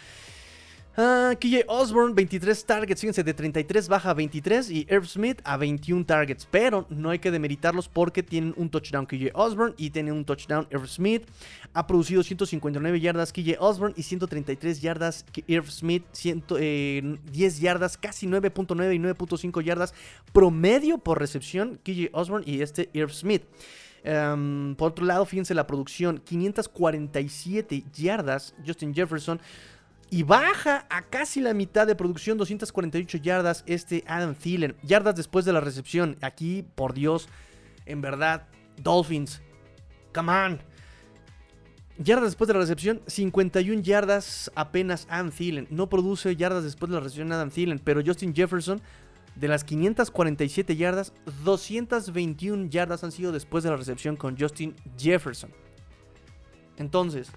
[1.00, 1.34] Uh,
[1.68, 6.46] Osborne, 23 targets, fíjense, de 33 baja a 23 y Irv Smith a 21 targets.
[6.46, 10.68] Pero no hay que demeritarlos porque tienen un touchdown KJ Osborne y tiene un touchdown
[10.70, 11.24] Irv Smith.
[11.74, 18.28] Ha producido 159 yardas KJ Osborne y 133 yardas Irv Smith, 10 eh, yardas, casi
[18.28, 19.94] 9.9 y 9.5 yardas
[20.34, 23.44] promedio por recepción KJ Osborne y este Irv Smith.
[24.04, 29.40] Um, por otro lado, fíjense la producción, 547 yardas Justin Jefferson.
[30.12, 34.76] Y baja a casi la mitad de producción, 248 yardas, este Adam Thielen.
[34.82, 36.18] Yardas después de la recepción.
[36.22, 37.30] Aquí, por Dios,
[37.86, 38.48] en verdad,
[38.78, 39.42] Dolphins.
[40.14, 40.60] Come on.
[42.00, 45.68] Yardas después de la recepción, 51 yardas apenas Adam Thielen.
[45.70, 48.82] No produce yardas después de la recepción Adam Thielen, pero Justin Jefferson,
[49.36, 55.52] de las 547 yardas, 221 yardas han sido después de la recepción con Justin Jefferson.
[56.78, 57.30] Entonces,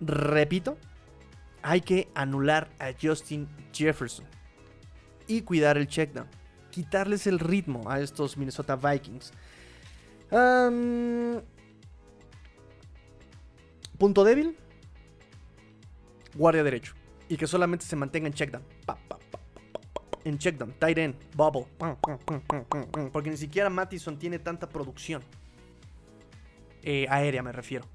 [0.00, 0.78] repito,
[1.64, 4.26] hay que anular a Justin Jefferson
[5.26, 6.28] y cuidar el checkdown.
[6.70, 9.32] Quitarles el ritmo a estos Minnesota Vikings.
[13.98, 14.58] punto débil.
[16.34, 16.94] Guardia derecho.
[17.30, 18.62] Y que solamente se mantenga en checkdown.
[20.24, 20.74] en checkdown.
[20.78, 21.16] Tight end.
[21.34, 21.66] Bubble.
[23.10, 25.22] Porque ni siquiera Mattison tiene tanta producción.
[26.82, 27.93] Eh, aérea me refiero.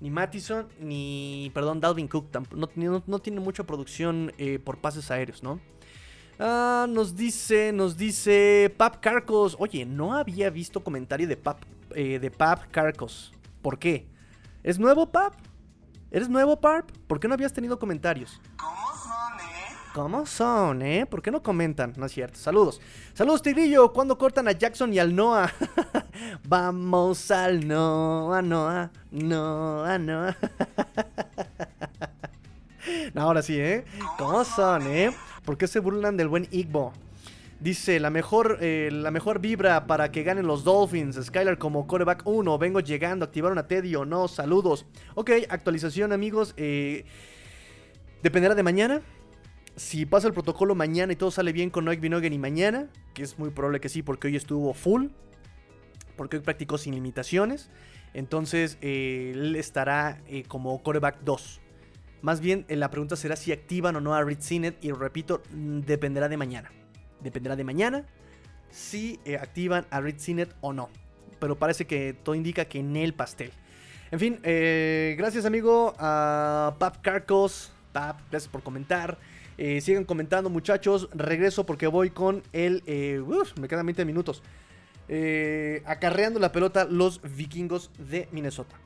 [0.00, 5.42] Ni Mattison, ni, perdón, Dalvin Cook no, no, tiene mucha producción eh, por pases aéreos,
[5.42, 5.58] ¿no?
[6.38, 9.56] Ah, nos dice, nos dice Pap Carcos.
[9.58, 11.62] Oye, no había visto comentario de Pap,
[11.94, 13.32] eh, de Pap Carcos.
[13.62, 14.06] ¿Por qué?
[14.62, 15.34] ¿Es nuevo, Pap?
[16.10, 16.90] ¿Eres nuevo, Pap?
[17.06, 18.40] ¿Por qué no habías tenido comentarios?
[18.58, 18.95] ¿Cómo
[20.26, 21.06] son, eh?
[21.06, 21.94] ¿Por qué no comentan?
[21.96, 22.38] No es cierto.
[22.38, 22.80] Saludos.
[23.14, 23.92] Saludos, Tigrillo.
[23.92, 25.50] ¿Cuándo cortan a Jackson y al Noah?
[26.46, 30.36] Vamos al Noah, Noah, Noah, Noah.
[33.14, 33.84] ahora sí, ¿eh?
[34.18, 35.10] ¿Cómo son, eh?
[35.44, 36.92] ¿Por qué se burlan del buen Igbo?
[37.58, 41.18] Dice, la mejor, eh, la mejor vibra para que ganen los Dolphins.
[41.24, 42.58] Skylar como coreback 1.
[42.58, 43.24] Vengo llegando.
[43.24, 44.28] ¿Activaron a Teddy o no?
[44.28, 44.84] Saludos.
[45.14, 46.52] Ok, actualización, amigos.
[46.58, 47.06] Eh,
[48.22, 49.00] dependerá de mañana
[49.76, 53.22] si pasa el protocolo mañana y todo sale bien con Noek Binogen y mañana, que
[53.22, 55.08] es muy probable que sí, porque hoy estuvo full,
[56.16, 57.68] porque hoy practicó sin limitaciones,
[58.14, 61.60] entonces eh, él estará eh, como coreback 2.
[62.22, 65.42] Más bien, eh, la pregunta será si activan o no a Reed Sinet, y repito,
[65.52, 66.72] mm, dependerá de mañana.
[67.20, 68.06] Dependerá de mañana
[68.70, 70.88] si activan a Reed Sinet o no.
[71.38, 73.52] Pero parece que todo indica que en el pastel.
[74.10, 77.72] En fin, gracias amigo a Pap Carcos.
[77.92, 79.18] Pap, gracias por comentar.
[79.58, 81.08] Eh, sigan comentando, muchachos.
[81.14, 82.82] Regreso porque voy con el.
[82.86, 83.22] Eh,
[83.60, 84.42] me quedan 20 minutos.
[85.08, 88.76] Eh, acarreando la pelota los vikingos de Minnesota.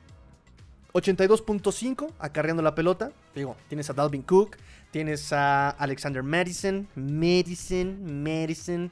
[0.92, 3.12] 82.5 acarreando la pelota.
[3.34, 4.56] Digo, tienes a Dalvin Cook,
[4.90, 8.90] tienes a Alexander Madison, Madison, Madison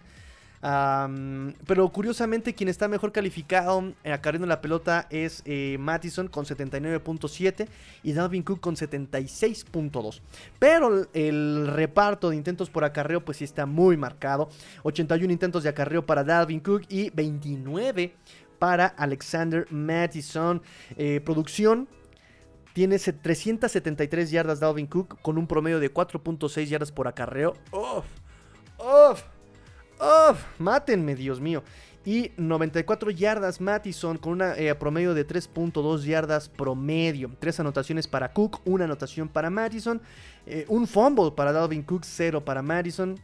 [0.61, 7.69] pero curiosamente quien está mejor calificado eh, acarreando la pelota es eh, Mattison con 79.7
[8.03, 10.21] y Dalvin Cook con 76.2.
[10.59, 14.49] Pero el reparto de intentos por acarreo pues sí está muy marcado.
[14.83, 18.15] 81 intentos de acarreo para Dalvin Cook y 29
[18.59, 20.61] para Alexander Mattison.
[20.97, 21.89] Eh, producción
[22.73, 27.55] tiene 373 yardas Dalvin Cook con un promedio de 4.6 yardas por acarreo.
[27.73, 29.23] ¡Uf!
[30.01, 30.35] ¡Oh!
[30.59, 31.63] Mátenme, Dios mío.
[32.05, 37.31] Y 94 yardas Mattison con una eh, promedio de 3.2 yardas promedio.
[37.39, 40.01] Tres anotaciones para Cook, una anotación para Mattison.
[40.47, 43.19] Eh, un fumble para Dalvin Cook, cero para Madison.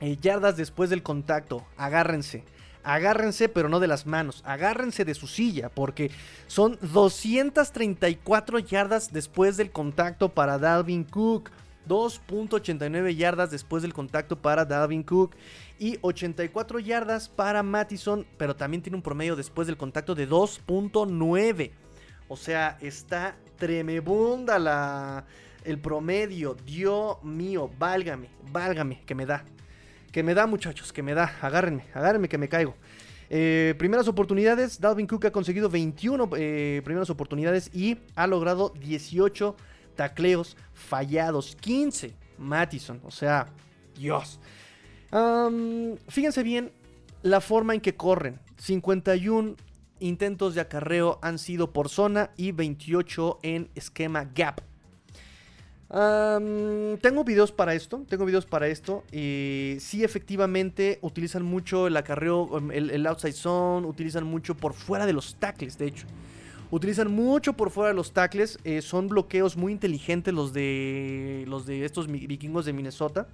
[0.00, 2.44] Eh, yardas después del contacto, agárrense.
[2.82, 4.42] Agárrense, pero no de las manos.
[4.46, 6.10] Agárrense de su silla, porque
[6.46, 11.50] son 234 yardas después del contacto para Dalvin Cook.
[11.88, 15.34] 2.89 yardas después del contacto para Dalvin Cook
[15.80, 21.70] y 84 yardas para Mattison, pero también tiene un promedio después del contacto de 2.9.
[22.28, 25.24] O sea, está tremebunda la,
[25.64, 26.54] el promedio.
[26.54, 29.44] Dios mío, válgame, válgame, que me da.
[30.12, 31.34] Que me da, muchachos, que me da.
[31.40, 32.76] Agárrenme, agárrenme que me caigo.
[33.30, 39.56] Eh, primeras oportunidades, Dalvin Cook ha conseguido 21 eh, primeras oportunidades y ha logrado 18
[39.96, 41.56] tacleos fallados.
[41.56, 43.46] 15 Mattison, o sea,
[43.94, 44.40] Dios.
[46.08, 46.72] Fíjense bien
[47.22, 48.40] la forma en que corren.
[48.58, 49.56] 51
[49.98, 54.62] intentos de acarreo han sido por zona y 28 en esquema gap
[55.90, 59.02] tengo videos para esto, tengo videos para esto.
[59.12, 65.06] Y sí, efectivamente, utilizan mucho el acarreo, em, el, outside zone, utilizan mucho por fuera
[65.06, 66.06] de los tackles, de hecho.
[66.70, 68.58] Utilizan mucho por fuera de los tackles.
[68.62, 73.26] Eh, son bloqueos muy inteligentes los de, los de estos vikingos de Minnesota.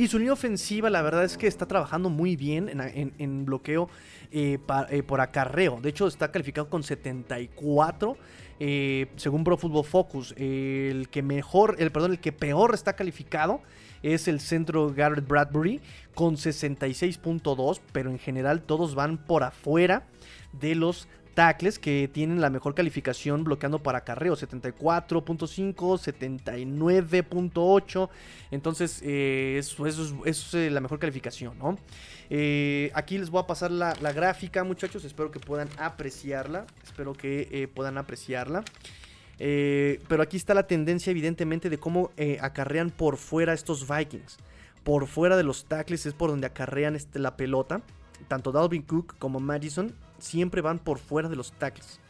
[0.00, 3.90] Y su línea ofensiva, la verdad es que está trabajando muy bien en, bloqueo
[4.32, 4.56] eh,
[4.88, 5.78] eh, por acarreo.
[5.78, 8.16] De hecho, está calificado con 74
[8.60, 13.60] eh, según Pro Football Focus, el que mejor, el perdón, el que peor está calificado
[14.02, 15.82] es el centro Garrett Bradbury
[16.14, 20.06] con 66.2, pero en general todos van por afuera
[20.58, 21.08] de los
[21.40, 28.10] tackles que tienen la mejor calificación bloqueando para carreo, 74.5, 79.8.
[28.50, 31.78] Entonces, eh, eso, es, eh, la mejor calificación, ¿no?
[32.28, 35.06] Eh, aquí les voy a pasar la, gráfica, muchachos.
[35.06, 36.66] Espero que puedan apreciarla.
[36.84, 38.62] Espero que puedan apreciarla.
[39.38, 42.10] pero aquí está la tendencia, evidentemente, de cómo
[42.42, 44.36] acarrean por fuera estos Vikings.
[44.84, 47.80] Por fuera de los tackles es por donde acarrean este, la pelota.
[48.28, 52.00] Tanto Dalvin Cook como Madison siempre van por fuera de los tackles.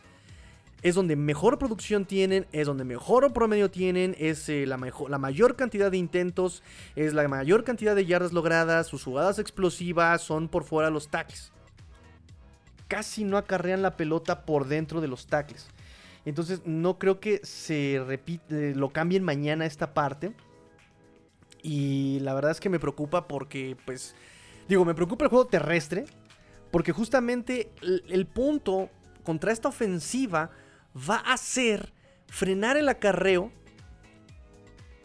[0.82, 5.18] Es donde mejor producción tienen, es donde mejor promedio tienen, es eh, la, mejor, la
[5.18, 6.62] mayor cantidad de intentos,
[6.96, 11.08] es la mayor cantidad de yardas logradas, sus jugadas explosivas son por fuera de los
[11.08, 11.52] tackles.
[12.88, 15.68] Casi no acarrean la pelota por dentro de los tackles.
[16.24, 20.32] Entonces no creo que se repite, lo cambien mañana esta parte.
[21.62, 24.14] Y la verdad es que me preocupa porque, pues,
[24.68, 26.06] digo, me preocupa el juego terrestre.
[26.70, 28.90] Porque justamente el, punto
[29.24, 30.50] contra esta ofensiva
[30.96, 31.92] va a ser
[32.28, 33.52] frenar el acarreo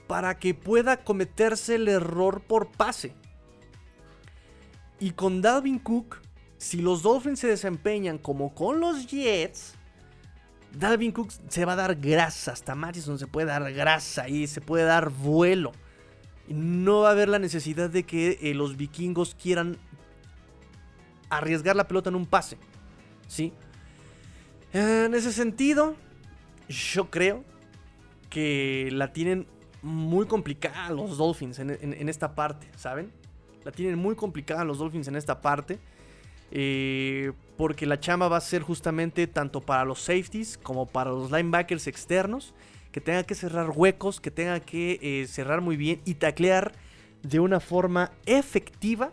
[0.08, 3.16] para que pueda cometerse el error por pase.
[5.00, 6.22] Y con Dalvin Cook,
[6.58, 9.74] si los Dolphins se desempeñan como con los Jets,
[10.72, 12.52] Dalvin Cook se va a dar grasa.
[12.52, 15.72] Hasta Madison se puede dar grasa y se puede dar vuelo.
[16.48, 19.78] No va a haber la necesidad de que eh, los vikingos quieran
[21.30, 22.58] arriesgar la pelota en un pase.
[23.28, 23.54] ¿Sí?
[24.74, 25.96] En ese sentido,
[26.68, 27.44] yo creo
[28.30, 29.48] que la tienen
[29.82, 33.12] muy complicada los Dolphins en, esta parte, ¿saben?
[33.64, 35.80] La tienen muy complicada los Dolphins en esta parte.
[36.52, 41.32] Eh, porque la chamba va a ser justamente tanto para los safeties como para los
[41.32, 42.54] linebackers externos.
[42.92, 46.74] Que tengan que cerrar huecos, que tengan que eh, cerrar muy bien y taclear
[47.24, 49.12] de una forma efectiva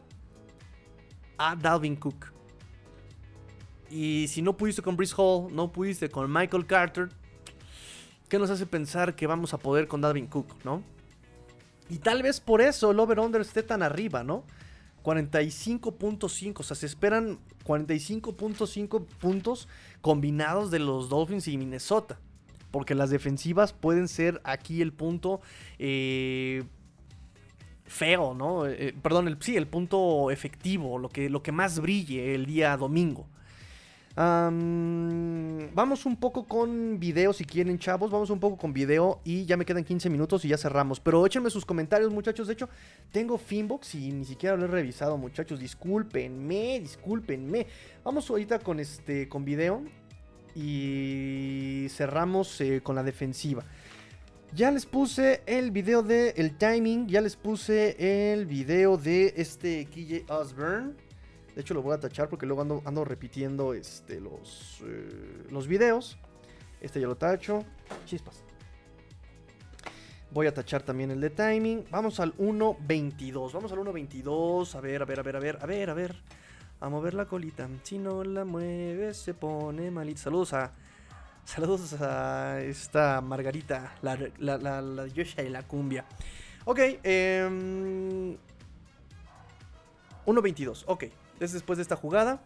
[1.38, 2.32] a Dalvin Cook.
[3.90, 7.08] Y si no pudiste con Brice Hall, no pudiste con Michael Carter,
[8.28, 10.82] ¿qué nos hace pensar que vamos a poder con Dalvin Cook, no?
[11.90, 14.44] Y tal vez por eso el over-under esté tan arriba, ¿no?
[15.02, 19.68] 45.5, o sea, se esperan 45.5 puntos
[20.00, 22.18] combinados de los Dolphins y Minnesota.
[22.70, 25.42] Porque las defensivas pueden ser aquí el punto
[25.78, 26.64] eh,
[27.92, 28.66] feo, ¿no?
[28.66, 32.76] Eh, perdón, el, sí, el punto efectivo, lo que, lo que más brille el día
[32.76, 33.26] domingo.
[34.16, 38.10] vamos un poco con video si quieren, chavos.
[38.10, 41.00] Vamos un poco con video y ya me quedan 15 minutos y ya cerramos.
[41.00, 42.46] Pero échenme sus comentarios, muchachos.
[42.46, 42.68] De hecho,
[43.10, 45.60] tengo Finbox y ni siquiera lo he revisado, muchachos.
[45.60, 47.66] Discúlpenme, discúlpenme.
[48.02, 49.82] Vamos ahorita con este con video
[50.54, 53.64] y cerramos eh, con la defensiva.
[54.54, 57.96] Ya les puse el video de el timing, ya les puse
[58.32, 60.92] el video de este KJ Osborne.
[61.54, 66.18] De hecho lo voy a tachar porque luego ando, repitiendo este, los, eh, los videos.
[66.82, 67.64] Este ya lo tacho.
[68.04, 68.44] Chispas.
[70.30, 71.86] Voy a tachar también el de timing.
[71.90, 73.52] Vamos al 1.22.
[73.54, 74.74] Vamos al 1.22.
[74.74, 76.22] A ver, a ver, a ver, a ver, a ver, a ver.
[76.78, 77.66] a mover la colita.
[77.84, 80.20] Si no la mueves, se pone malita.
[80.20, 80.74] Saludos a.
[81.44, 86.04] Saludos a esta Margarita, la, la, la, la Yosha y la cumbia.
[86.64, 88.36] Ok, eh,
[90.26, 90.84] 1.22.
[90.86, 91.04] Ok,
[91.40, 92.42] es después de esta jugada.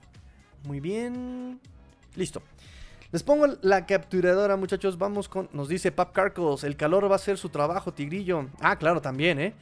[0.65, 1.61] Muy bien.
[2.15, 2.43] Listo.
[3.13, 4.99] Les pongo la capturadora, muchachos.
[4.99, 5.49] Vamos con.
[5.53, 6.65] Nos dice Pap Carcos.
[6.65, 8.47] El calor va a ser su trabajo, Tigrillo.
[8.61, 9.55] Ah, claro, también, ¿eh?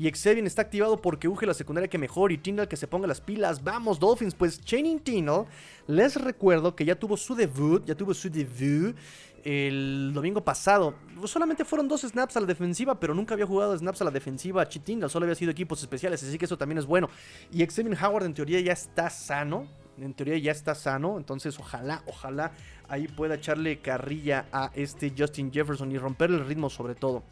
[0.00, 2.32] Y Exevian está activado porque Uge la secundaria que mejor.
[2.32, 3.62] Y Tindall que se ponga las pilas.
[3.62, 4.34] Vamos, Dolphins.
[4.34, 5.44] Pues Chaining Tindall.
[5.86, 7.84] Les recuerdo que ya tuvo su debut.
[7.84, 8.96] Ya tuvo su debut
[9.44, 10.94] el domingo pasado.
[11.26, 14.66] Solamente fueron dos snaps a la defensiva, pero nunca había jugado snaps a la defensiva
[14.66, 17.08] Chitinga, solo había sido equipos especiales, así que eso también es bueno.
[17.50, 19.66] Y Xavier Howard en teoría ya está sano,
[19.98, 22.52] en teoría ya está sano, entonces ojalá, ojalá
[22.88, 27.22] ahí pueda echarle carrilla a este Justin Jefferson y romperle el ritmo sobre todo.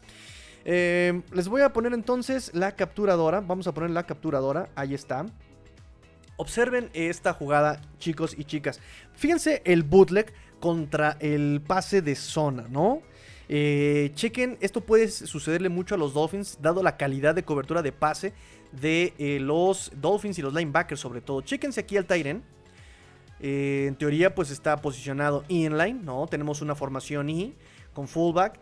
[0.65, 5.25] Eh, les voy a poner entonces la capturadora, vamos a poner la capturadora, ahí está.
[6.37, 8.79] Observen esta jugada, chicos y chicas.
[9.13, 13.01] Fíjense el bootleg contra el pase de zona, ¿no?
[13.51, 17.91] Eh, chequen, esto puede sucederle mucho a los Dolphins, dado la calidad de cobertura de
[17.91, 18.33] pase
[18.71, 21.41] de eh, los Dolphins y los linebackers sobre todo.
[21.41, 22.43] Chequense aquí al Tyren.
[23.41, 26.27] En teoría pues está posicionado inline, ¿no?
[26.27, 27.55] Tenemos una formación I
[27.99, 28.57] con fullback.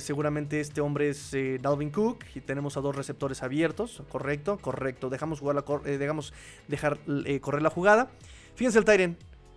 [0.00, 5.08] seguramente este hombre es Dalvin Cook y tenemos a dos receptores abiertos, correcto, correcto.
[5.08, 6.34] Dejamos, jugar la dejamos
[6.68, 6.98] dejar
[7.40, 8.10] correr la jugada.
[8.54, 9.16] Fíjense el Tyren.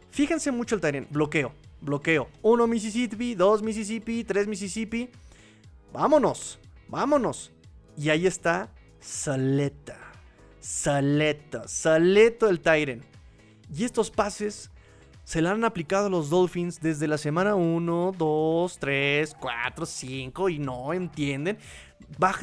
[0.09, 1.07] Fíjense mucho el Tyren.
[1.09, 2.29] Bloqueo bloqueo.
[2.41, 5.09] 1 Mississippi, 2 Mississippi, 3 Mississippi.
[5.91, 6.57] Vámonos,
[6.87, 7.51] vámonos.
[7.97, 8.69] Y ahí está
[9.01, 9.97] Saleta.
[10.61, 13.03] Saleta, Saleto el Tyren.
[13.73, 14.71] Y estos pases
[15.25, 20.49] se le han aplicado a los Dolphins desde la semana 1, 2, 3, 4, 5
[20.49, 21.57] y no entienden.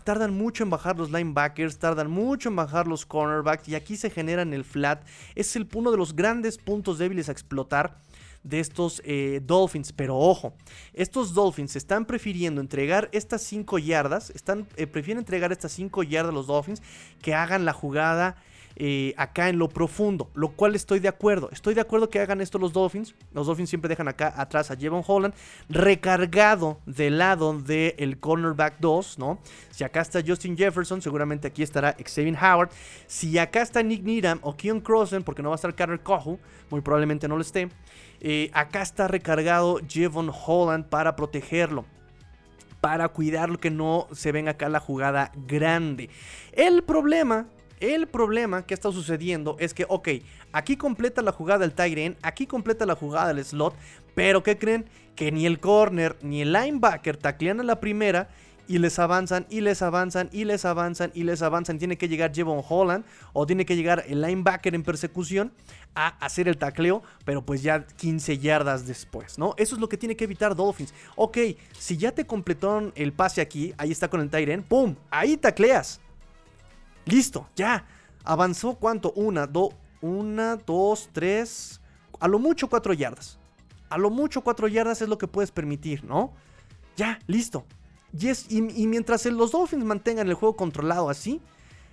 [0.04, 4.10] tardan mucho en bajar los linebackers, tardan mucho en bajar los cornerbacks y aquí se
[4.10, 5.06] generan el flat.
[5.36, 8.00] Es el, uno de los grandes puntos débiles a explotar
[8.42, 9.92] de estos eh, Dolphins.
[9.92, 10.54] Pero ojo,
[10.92, 16.30] estos Dolphins están prefiriendo entregar estas 5 yardas, están, eh, prefieren entregar estas 5 yardas
[16.30, 16.82] a los Dolphins
[17.20, 18.36] que hagan la jugada.
[18.76, 21.50] Eh, acá en lo profundo, lo cual estoy de acuerdo.
[21.52, 23.14] Estoy de acuerdo que hagan esto los Dolphins.
[23.32, 25.34] Los Dolphins siempre dejan acá atrás a Jevon Holland,
[25.68, 29.38] recargado del lado del cornerback 2, ¿no?
[29.70, 32.70] Si acá está Justin Jefferson, seguramente aquí estará Xavier Howard.
[33.06, 36.38] Si acá está Nick Needham o Keon Crossen, porque no va a estar Carter Cohu,
[36.70, 37.68] muy probablemente no lo esté.
[38.20, 41.84] Eh, acá está recargado Jevon Holland para protegerlo.
[42.80, 46.10] Para cuidarlo que no se venga acá la jugada grande.
[46.52, 47.46] El problema
[47.82, 50.08] el problema que está sucediendo es que, ok,
[50.52, 53.74] aquí completa la jugada el Tyrion, aquí completa la jugada el slot,
[54.14, 54.86] pero ¿qué creen?
[55.16, 58.28] Que ni el corner ni el linebacker taclean a la primera
[58.68, 61.78] y les avanzan y les avanzan y les avanzan y les avanzan.
[61.78, 65.52] Tiene que llegar Jevon Holland o tiene que llegar el linebacker en persecución
[65.94, 69.54] a hacer el tacleo, pero pues ya 15 yardas después, ¿no?
[69.58, 70.94] Eso es lo que tiene que evitar Dolphins.
[71.16, 71.38] Ok,
[71.78, 74.94] si ya te completaron el pase aquí, ahí está con el Tyren, ¡pum!
[75.10, 76.00] Ahí tacleas.
[77.04, 77.86] Listo, ya.
[78.24, 79.12] Avanzó cuánto?
[79.12, 81.80] Una, dos, una, dos, tres,
[82.20, 83.38] a lo mucho cuatro yardas.
[83.88, 86.32] A lo mucho cuatro yardas es lo que puedes permitir, ¿no?
[86.96, 87.64] Ya, listo.
[88.12, 88.28] Y,
[88.82, 91.40] y, mientras los Dolphins mantengan el juego controlado así,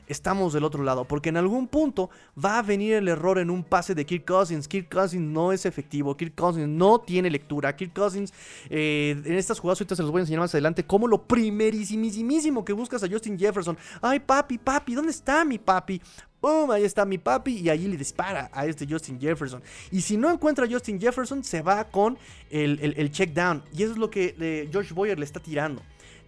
[0.10, 1.06] estamos del otro lado.
[1.06, 2.10] Porque en algún punto
[2.44, 4.68] va a venir el error en un pase de Kirk Cousins.
[4.68, 6.18] Kirk Cousins no es efectivo.
[6.18, 7.76] Kirk Cousins no tiene lectura.
[7.76, 8.34] Kirk Cousins,
[8.70, 12.66] eh, en estas jugadas ahorita se los voy a enseñar más adelante, como lo primerísimísimo
[12.66, 13.78] que buscas a Justin Jefferson.
[14.02, 16.02] Ay, papi, papi, ¿dónde está mi papi?
[16.40, 16.72] ¡Pum!
[16.72, 19.62] Ahí está mi papi y allí le dispara a este Justin Jefferson.
[19.92, 22.18] Y si no encuentra a Justin Jefferson, se va con
[22.50, 23.62] el, check down.
[23.74, 25.82] Y eso es lo que eh, George Boyer le está tirando.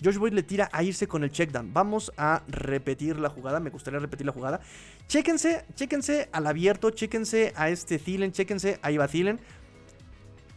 [0.04, 1.74] Josh Boyd le tira a irse con el checkdown.
[1.74, 3.60] Vamos a repetir la jugada.
[3.60, 4.62] Me gustaría repetir la jugada.
[5.08, 6.90] Chéquense, chéquense al abierto.
[6.90, 8.32] Chéquense a este Thielen.
[8.32, 8.80] Chéquense.
[8.82, 9.40] Ahí va Thielen.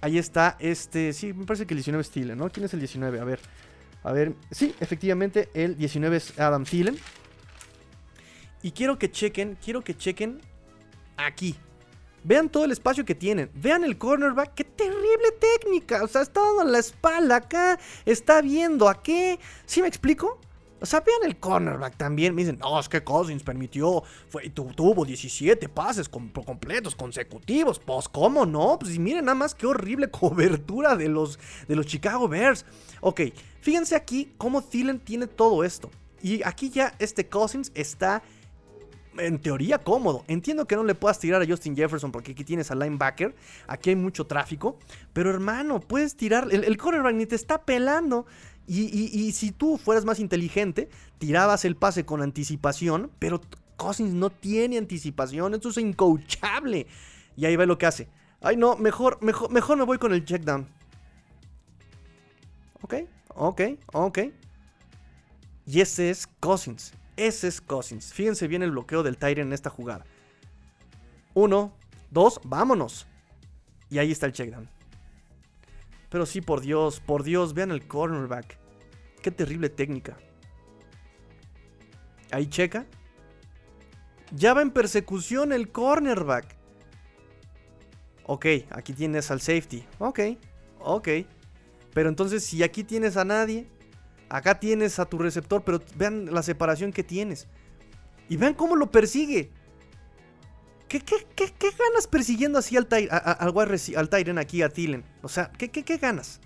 [0.00, 1.12] Ahí está este.
[1.12, 2.50] Sí, me parece que el 19 es Thielen, ¿no?
[2.50, 3.20] ¿Quién es el 19?
[3.20, 3.40] A ver.
[4.02, 4.34] A ver.
[4.50, 6.96] Sí, efectivamente, el 19 es Adam Thielen.
[8.62, 9.58] Y quiero que chequen.
[9.62, 10.40] Quiero que chequen
[11.16, 11.54] aquí.
[12.24, 13.50] Vean todo el espacio que tienen.
[13.54, 14.54] Vean el cornerback.
[14.54, 16.02] ¡Qué terrible técnica!
[16.02, 17.78] O sea, está dando la espalda acá.
[18.06, 19.38] Está viendo a qué.
[19.66, 20.40] ¿Sí me explico?
[20.80, 22.34] O sea, vean el cornerback también.
[22.34, 24.02] Me dicen, no, es que Cousins permitió.
[24.74, 27.78] Tuvo 17 pases completos consecutivos.
[27.78, 28.78] Pues, ¿cómo no?
[28.78, 32.64] Pues, miren nada más qué horrible cobertura de los, de los Chicago Bears.
[33.02, 33.20] Ok,
[33.60, 35.90] fíjense aquí cómo Thielen tiene todo esto.
[36.22, 38.22] Y aquí ya este Cousins está
[39.18, 40.24] en teoría cómodo.
[40.28, 43.34] Entiendo que no le puedas tirar a Justin Jefferson porque aquí tienes al linebacker.
[43.66, 44.78] Aquí hay mucho tráfico.
[45.12, 46.48] Pero hermano, puedes tirar.
[46.50, 48.26] El, cornerback ni te está pelando.
[48.66, 50.88] Y, y, si tú fueras más inteligente,
[51.18, 53.10] tirabas el pase con anticipación.
[53.18, 53.40] Pero
[53.76, 56.86] Cousins no tiene anticipación, esto es incoachable.
[57.36, 58.08] Y ahí ve lo que hace.
[58.40, 60.66] Ay, no, mejor, mejor, mejor me voy con el check down.
[62.82, 62.94] Ok,
[63.34, 63.60] ok,
[63.92, 64.18] ok.
[65.66, 66.92] Y ese es Cousins.
[67.16, 68.12] Ese es Cousins.
[68.12, 70.04] Fíjense bien el bloqueo del Tyrant en esta jugada.
[71.34, 71.72] Uno,
[72.10, 73.06] dos, vámonos.
[73.90, 74.68] Y ahí está el check down.
[76.08, 78.58] Pero sí, por Dios, por Dios, vean el cornerback.
[79.22, 80.16] Qué terrible técnica.
[82.30, 82.86] Ahí checa.
[84.32, 86.56] Ya va en persecución el cornerback.
[88.26, 89.86] Ok, aquí tienes al safety.
[89.98, 90.20] Ok,
[90.80, 91.08] ok.
[91.92, 93.68] Pero entonces si aquí tienes a nadie,
[94.34, 97.46] acá tienes a tu receptor, pero vean la separación que tienes.
[98.28, 99.52] Y vean cómo lo persigue.
[100.88, 105.04] ¿Qué, ganas persiguiendo así al, al, Tyren aquí, a Thielen?
[105.22, 106.40] O sea, ¿qué, qué, ganas?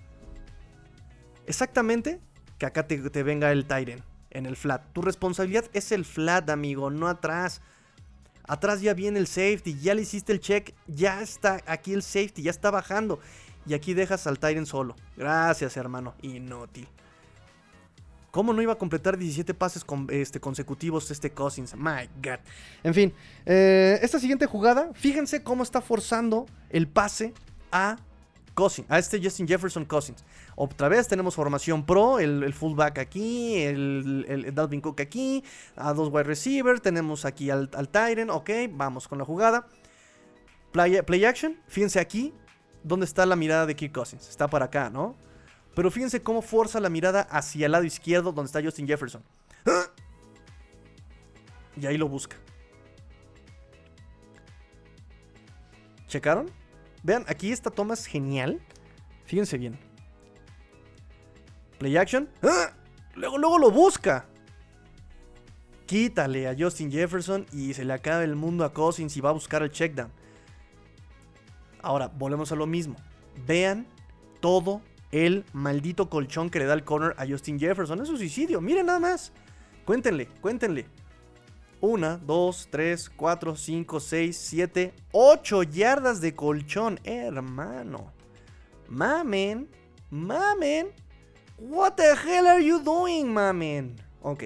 [1.47, 2.19] Exactamente
[2.59, 4.83] que acá te, venga el Tyren en el flat.
[4.93, 7.61] Tu responsabilidad es el flat, amigo, no atrás.
[8.43, 12.43] Atrás ya viene el safety, ya le hiciste el check, ya está aquí el safety,
[12.43, 13.19] ya está bajando.
[13.65, 14.95] Y aquí dejas al Tyren solo.
[15.17, 16.13] Gracias, hermano.
[16.21, 16.87] Inútil.
[18.31, 21.75] ¿Cómo no iba a completar 17 pases este, consecutivos este Cousins?
[21.75, 22.39] My God.
[22.83, 23.13] En fin,
[23.45, 27.33] eh, esta siguiente jugada, fíjense cómo está forzando el pase
[27.71, 27.97] a
[28.53, 30.23] Cousins, a este Justin Jefferson Cousins.
[30.55, 35.43] Otra vez tenemos formación pro, el, fullback aquí, el, Dalvin Cook aquí,
[35.75, 39.67] a dos wide receivers, tenemos aquí al, al Tyrant, ok, vamos con la jugada.
[40.71, 42.33] Play, play action, fíjense aquí,
[42.83, 44.29] ¿dónde está la mirada de Kirk Cousins?
[44.29, 45.15] Está para acá, ¿no?
[45.75, 49.23] Pero fíjense cómo fuerza la mirada hacia el lado izquierdo donde está Justin Jefferson.
[51.79, 52.35] Y ahí lo busca.
[56.07, 56.51] ¿Checaron?
[57.03, 58.59] Vean, aquí esta toma es genial.
[59.25, 59.79] Fíjense bien.
[61.77, 62.27] Play action.
[63.15, 64.25] Luego, luego lo busca.
[65.85, 69.33] Quítale a Justin Jefferson y se le acaba el mundo a Cousins y va a
[69.33, 70.11] buscar el checkdown.
[71.81, 72.95] Ahora, volvemos a lo mismo.
[73.47, 73.87] Vean
[74.41, 78.01] todo el maldito colchón que le da el corner a Justin Jefferson.
[78.01, 79.31] Es suicidio, miren nada más.
[79.85, 80.85] Cuéntenle, cuéntenle.
[81.81, 88.11] 1, 2, 3, 4, 5, 6, 7, 8 yardas de colchón, hermano.
[88.89, 89.69] Mamen,
[90.09, 90.89] mamen.
[91.57, 93.95] What the hell are you doing, mamen?
[94.21, 94.45] Ok.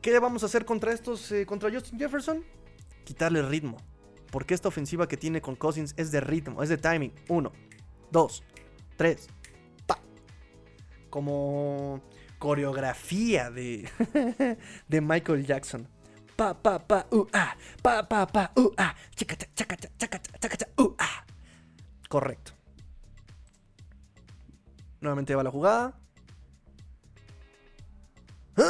[0.00, 2.44] ¿Qué vamos a hacer contra estos, eh, contra Justin Jefferson?
[3.04, 3.76] Quitarle ritmo.
[4.30, 7.12] Porque esta ofensiva que tiene con Cousins es de ritmo, es de timing.
[7.28, 7.52] 1,
[8.10, 8.44] 2,
[9.00, 9.30] tres,
[9.86, 9.96] pa.
[11.08, 12.02] Como
[12.38, 13.88] coreografía de,
[14.88, 15.88] de Michael Jackson.
[16.36, 17.56] Pa, pa, pa, uh, ah.
[17.80, 18.94] Pa, pa, pa, uh, ah.
[19.16, 21.24] Chaca, chaca, chaca, chaca, uh, ah.
[22.10, 22.52] Correcto.
[25.00, 25.98] Nuevamente va la jugada.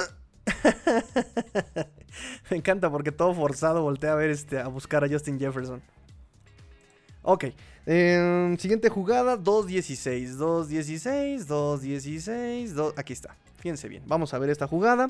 [2.51, 5.83] Me encanta porque todo forzado voltea a ver este, a buscar a Justin Jefferson.
[7.23, 7.47] Ok.
[7.87, 10.37] Em, siguiente jugada, 2-16.
[10.37, 13.37] 2-16, 2-16, Aquí está.
[13.59, 14.03] Fíjense bien.
[14.07, 15.09] Vamos a ver esta jugada.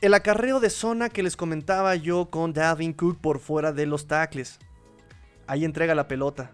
[0.00, 4.06] El acarreo de zona que les comentaba yo con Dalvin Cook por fuera de los
[4.06, 4.58] tackles.
[5.46, 6.52] Ahí entrega la pelota.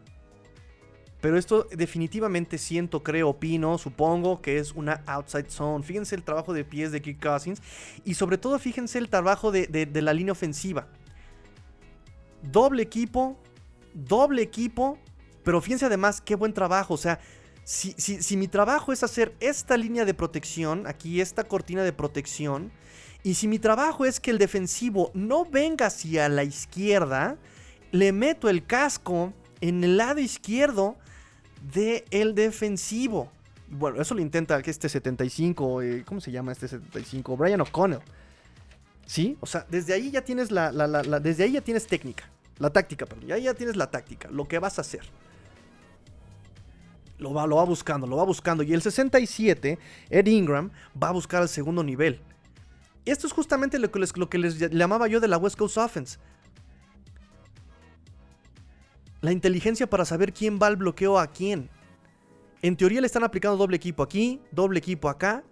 [1.21, 5.83] Pero esto definitivamente siento, creo, opino, supongo que es una outside zone.
[5.83, 7.61] Fíjense el trabajo de pies de Kirk Cousins.
[8.05, 10.87] Y sobre todo fíjense el trabajo de la línea ofensiva.
[12.43, 13.37] Doble equipo,
[13.95, 14.99] doble equipo,
[15.45, 17.21] pero fíjense además qué buen trabajo, o sea,
[17.69, 22.73] si, mi trabajo es hacer esta línea de protección, aquí esta cortina de protección,
[23.23, 27.37] y si mi trabajo es que el defensivo no venga hacia la izquierda,
[27.93, 30.97] le meto el casco en el lado izquierdo
[31.75, 33.31] del defensivo.
[33.69, 37.37] Bueno, eso lo intenta este 75, eh, ¿cómo se llama este 75?
[37.37, 38.01] Brian O'Connell.
[39.05, 39.37] ¿Sí?
[39.41, 40.71] O sea, desde ahí ya tienes la,
[41.21, 42.31] desde ahí ya tienes técnica.
[42.59, 43.29] La táctica, perdón.
[43.29, 45.03] Ya, ya tienes la táctica, lo que vas a hacer.
[47.19, 48.63] Lo va, lo va buscando, lo va buscando.
[48.63, 49.79] Y el 67,
[50.11, 52.21] Ed Ingram, va a buscar el segundo nivel.
[53.05, 55.79] Esto es justamente lo que les, lo que les llamaba yo de la West Coast
[55.79, 56.19] Offense.
[59.21, 61.69] La inteligencia para saber quién va al bloqueo a quién.
[62.63, 65.43] En teoría le están aplicando doble equipo aquí, doble equipo acá.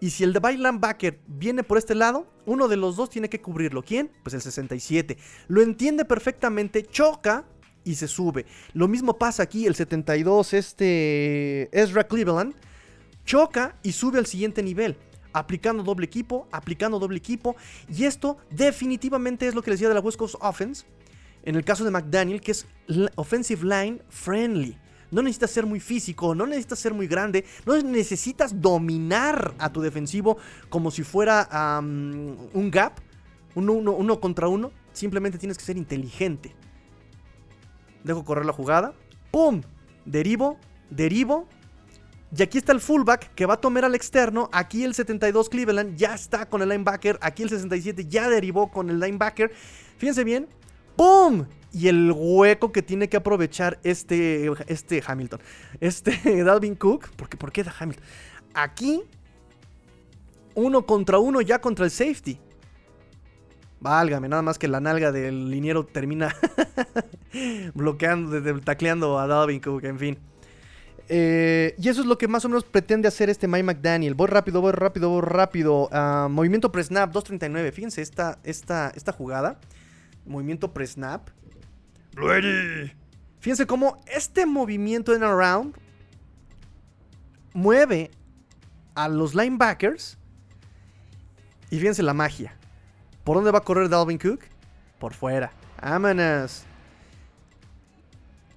[0.00, 3.40] Y si el de Backer viene por este lado, uno de los dos tiene que
[3.40, 3.82] cubrirlo.
[3.82, 4.10] ¿Quién?
[4.22, 5.16] Pues el 67.
[5.48, 7.44] Lo entiende perfectamente, choca
[7.84, 8.46] y se sube.
[8.72, 12.54] Lo mismo pasa aquí, el 72, este Ezra Cleveland,
[13.24, 14.96] choca y sube al siguiente nivel.
[15.32, 17.56] Aplicando doble equipo, aplicando doble equipo.
[17.88, 20.84] Y esto definitivamente es lo que les decía de la West Coast Offense.
[21.42, 22.66] En el caso de McDaniel, que es
[23.16, 24.78] offensive line friendly.
[25.14, 29.80] No necesitas ser muy físico, no necesitas ser muy grande, no necesitas dominar a tu
[29.80, 30.38] defensivo
[30.68, 31.48] como si fuera
[31.80, 32.98] un gap.
[33.54, 36.52] uno, uno, contra uno, simplemente tienes que ser inteligente.
[38.02, 38.92] Dejo correr la jugada.
[39.30, 39.62] ¡Pum!
[40.04, 40.58] Derivo,
[40.90, 41.46] derivo.
[42.36, 44.48] Y aquí está el fullback que va a tomar al externo.
[44.50, 47.20] Aquí el 72 Cleveland ya está con el linebacker.
[47.22, 49.52] Aquí el 67 ya derivó con el linebacker.
[49.96, 50.48] Fíjense bien.
[50.96, 51.46] ¡Pum!
[51.74, 55.40] Y el hueco que tiene que aprovechar este, este Hamilton.
[55.80, 57.10] Este Dalvin Cook.
[57.16, 58.04] Porque, ¿Por qué da Hamilton?
[58.54, 59.02] Aquí.
[60.54, 62.38] Uno contra uno ya contra el safety.
[63.80, 66.34] Válgame, nada más que la nalga del liniero termina
[67.74, 70.18] bloqueando, tacleando a Dalvin Cook, en fin.
[71.08, 74.14] Eh, y eso es lo que más o menos pretende hacer este Mike McDaniel.
[74.14, 75.88] Voy rápido, voy rápido, voy rápido.
[75.92, 77.72] Uh, movimiento pre-snap 239.
[77.72, 79.60] Fíjense esta, esta, esta jugada.
[80.24, 81.28] Movimiento pre-snap.
[83.40, 85.76] Fíjense cómo este movimiento en around
[87.52, 88.10] mueve
[88.94, 90.18] a los linebackers.
[91.70, 92.56] Y fíjense la magia.
[93.24, 94.40] ¿Por dónde va a correr Dalvin Cook?
[94.98, 95.52] Por fuera.
[95.82, 96.64] ¡Vámonos!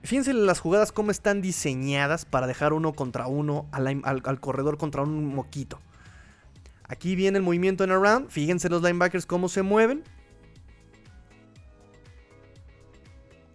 [0.03, 5.36] Fíjense las jugadas cómo están diseñadas para dejar uno contra uno al, corredor contra un
[5.36, 5.80] moquito.
[6.88, 8.30] Aquí viene el movimiento en around.
[8.30, 10.03] Fíjense los linebackers cómo se mueven.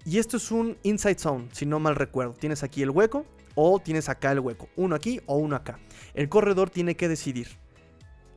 [0.05, 2.35] Y esto es un inside zone, si no mal recuerdo.
[2.35, 4.69] Tienes aquí el hueco o tienes acá el hueco.
[4.77, 5.79] Uno aquí o uno acá.
[6.15, 7.49] El corredor tiene que decidir.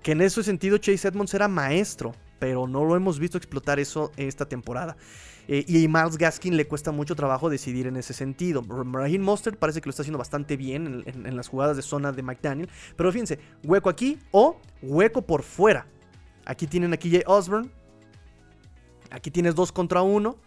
[0.03, 4.11] Que en ese sentido Chase Edmonds era maestro pero no lo hemos visto explotar eso
[4.17, 4.97] esta temporada.
[5.47, 8.61] Eh, y a Miles Gaskin le cuesta mucho trabajo decidir en ese sentido.
[8.67, 12.23] Raheem Monster parece que lo está haciendo bastante bien en, las jugadas de zona de
[12.23, 12.69] McDaniel.
[12.95, 15.87] Pero fíjense, hueco aquí o hueco por fuera.
[16.45, 17.69] Aquí tienen a KJ Osborne.
[19.11, 20.37] Aquí tienes dos contra uno.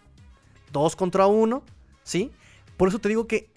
[0.71, 1.63] Dos contra uno.
[2.03, 2.31] ¿Sí?
[2.77, 3.49] Por eso te digo que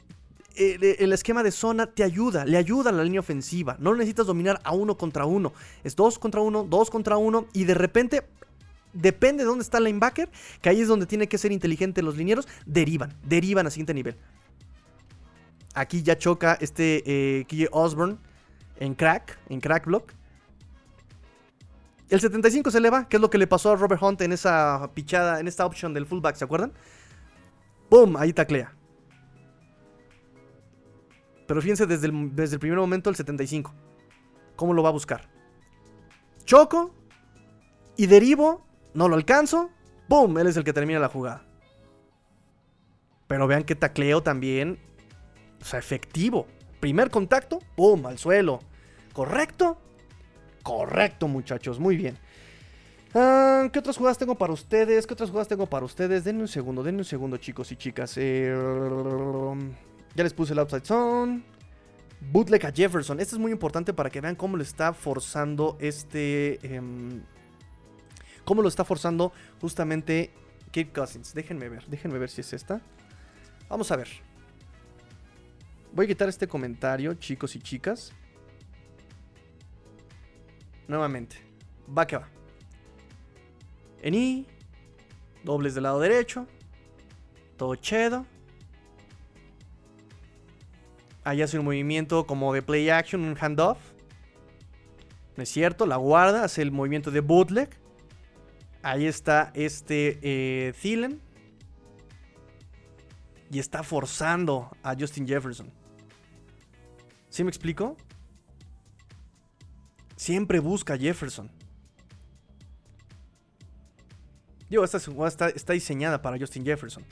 [0.57, 3.77] el, esquema de zona te ayuda, le ayuda a la línea ofensiva.
[3.79, 5.53] No necesitas dominar a uno contra uno.
[5.85, 7.47] Es dos contra uno, dos contra uno.
[7.53, 8.23] Y de repente,
[8.93, 12.17] depende de dónde está el linebacker, que ahí es donde tiene que ser inteligente los
[12.17, 14.17] linieros, derivan, derivan a siguiente nivel.
[15.75, 18.19] Aquí ya choca este eh, Osborne
[18.79, 20.13] en crack, en crack block.
[22.11, 24.33] El 75 se le va, que es lo que le pasó a Robert Hunt en
[24.33, 26.73] esa pichada, en esta option del fullback, ¿se acuerdan?
[27.93, 28.17] ¡Pum!
[28.17, 28.75] Ahí taclea.
[31.47, 33.75] Pero fíjense desde el, desde el primer momento el 75.
[34.57, 35.29] ¿Cómo lo va a buscar?
[36.47, 36.95] Choco
[37.99, 39.69] y derivo, no lo alcanzo,
[40.09, 40.39] ¡Bum!
[40.39, 41.45] Él es el que termina la jugada.
[43.27, 44.79] Pero vean que tacleo también,
[45.61, 46.47] o sea, efectivo.
[46.81, 48.07] Primer contacto, ¡pum!
[48.07, 48.61] Al suelo.
[49.13, 49.77] ¿Correcto?
[50.63, 52.17] Correcto, muchachos, muy bien.
[53.15, 55.07] Ah, ¿Qué otras jugadas tengo para ustedes?
[55.07, 56.25] ¿Qué otras jugadas tengo para ustedes?
[56.25, 58.15] Denme un segundo, denme un segundo, chicos y chicas.
[58.17, 58.55] Eh...
[60.15, 61.43] Ya les puse el outside zone.
[62.21, 63.21] Bootleg a Jefferson.
[63.21, 66.59] Esto es muy importante para que vean cómo lo está forzando este.
[66.63, 67.23] Em,
[68.45, 70.31] cómo lo está forzando justamente
[70.67, 71.35] Kate Cousins.
[71.35, 72.81] Déjenme ver, déjenme ver si es esta.
[73.69, 74.09] Vamos a ver.
[75.93, 78.13] Voy a quitar este comentario, chicos y chicas.
[80.89, 81.37] Nuevamente.
[81.87, 82.42] Va que va.
[84.03, 84.47] En I.
[85.45, 86.47] Dobles del lado derecho.
[87.57, 88.27] Todo chedo.
[91.25, 93.79] Ahí hace un movimiento como de play action, un handoff.
[95.37, 95.87] ¿No es cierto?
[95.87, 97.71] La guarda, hace el movimiento de bootleg.
[98.83, 101.21] Ahí está este eh, Thielen.
[103.51, 105.71] Y está forzando a Justin Jefferson.
[107.29, 107.97] ¿Sí me explico?
[110.17, 111.51] Siempre busca a Jefferson.
[114.73, 117.05] Digo, esta jugada está diseñada para Justin Jefferson.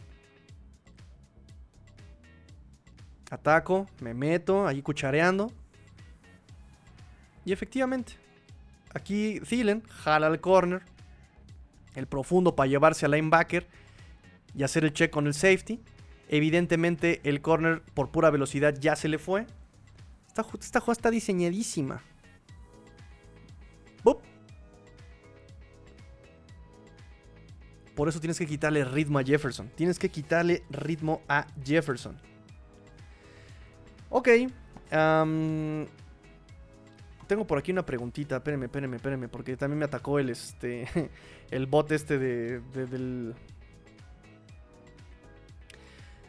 [3.31, 5.53] Ataco, me meto, ahí cuchareando.
[7.45, 8.15] Y efectivamente,
[8.95, 10.81] aquí Thielen jala al corner.
[11.95, 13.69] El profundo para llevarse al linebacker
[14.55, 15.83] y hacer el check con el safety.
[16.31, 19.47] Evidentemente el corner por pura velocidad ya se le fue.
[20.29, 22.03] Esta jugada está diseñadísima.
[28.01, 29.69] Por eso tienes que quitarle ritmo a Jefferson.
[29.75, 32.17] Tienes que quitarle ritmo a Jefferson.
[34.09, 34.27] Ok.
[37.27, 38.39] tengo por aquí una preguntita.
[38.39, 39.29] Espérenme, espérenme, espérenme.
[39.29, 40.89] Porque también me atacó el este.
[41.51, 43.35] El bot este de, del.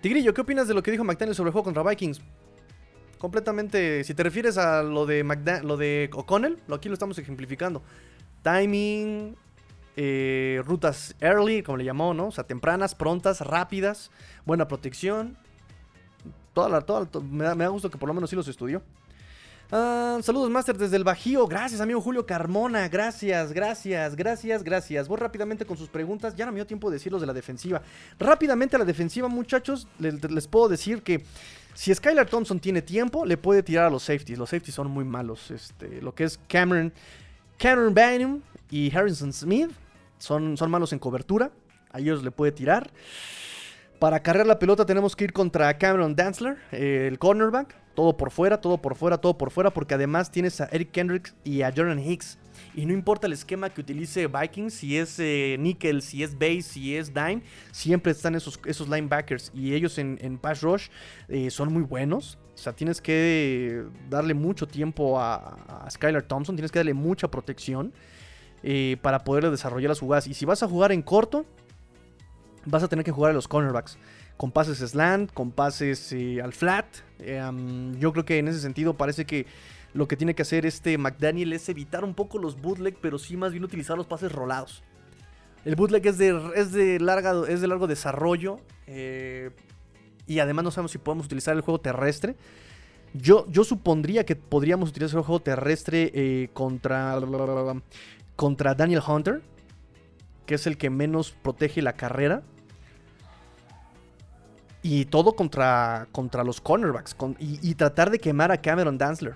[0.01, 2.19] Tigrillo, ¿qué opinas de lo que dijo McDaniel sobre el juego contra Vikings?
[3.17, 4.03] Completamente.
[4.03, 5.23] Si te refieres a lo de
[5.63, 7.81] lo de O'Connell, aquí lo estamos ejemplificando.
[8.43, 9.37] Timing.
[9.97, 12.27] Eh, rutas early, como le llamó, ¿no?
[12.27, 14.09] O sea, tempranas, prontas, rápidas,
[14.45, 15.37] buena protección.
[16.53, 18.81] Toda la, toda me, da, gusto que por lo menos sí los estudió.
[19.73, 21.47] Ah, saludos, Master, desde el Bajío.
[21.47, 22.89] Gracias, amigo Julio Carmona.
[22.89, 25.07] Gracias, gracias, gracias, gracias.
[25.07, 26.35] Voy rápidamente con sus preguntas.
[26.35, 27.81] Ya no me dio tiempo de decir los de la defensiva.
[28.19, 31.23] Rápidamente a la defensiva, muchachos, les, les puedo decir que
[31.73, 34.37] si Skylar Thompson tiene tiempo, le puede tirar a los safeties.
[34.37, 35.51] Los safeties son muy malos.
[35.51, 36.91] Este, lo que es Cameron,
[37.57, 38.41] Cameron Bynum
[38.71, 39.69] y Harrison Smith
[40.17, 41.51] son, son malos en cobertura.
[41.91, 42.89] A ellos le puede tirar.
[43.99, 47.75] Para cargar la pelota tenemos que ir contra Cameron Dantzler, el cornerback.
[47.93, 49.69] Todo por fuera, todo por fuera, todo por fuera.
[49.69, 52.39] Porque además tienes a Eric Kendricks y a Jordan Hicks.
[52.73, 56.61] Y no importa el esquema que utilice Vikings, si es eh, nickel, si es base,
[56.61, 59.51] si es dime, siempre están esos, esos linebackers.
[59.53, 60.87] Y ellos en, en pass rush
[61.27, 62.39] eh, son muy buenos.
[62.55, 65.35] O sea, tienes que darle mucho tiempo a,
[65.85, 67.93] a Skylar Thompson, tienes que darle mucha protección
[68.63, 70.27] eh, para poder desarrollar las jugadas.
[70.27, 71.45] Y si vas a jugar en corto,
[72.65, 73.97] vas a tener que jugar a los cornerbacks.
[74.37, 76.85] Con pases slant, con pases eh, al flat.
[77.19, 77.41] Eh,
[77.99, 79.47] yo creo que en ese sentido parece que
[79.93, 83.35] lo que tiene que hacer este McDaniel es evitar un poco los bootleg, pero sí
[83.35, 84.83] más bien utilizar los pases rolados.
[85.65, 86.95] El bootleg es de, es de,
[87.49, 88.59] es de largo desarrollo.
[90.27, 92.35] Y además no sabemos si podemos utilizar el juego terrestre.
[93.13, 97.19] Yo, yo supondría que podríamos utilizar el juego terrestre contra,
[98.41, 99.43] contra Daniel Hunter,
[100.47, 102.41] que es el que menos protege la carrera.
[104.81, 107.15] Y todo contra, contra los cornerbacks.
[107.37, 109.35] Y, tratar de quemar a Cameron Danzler.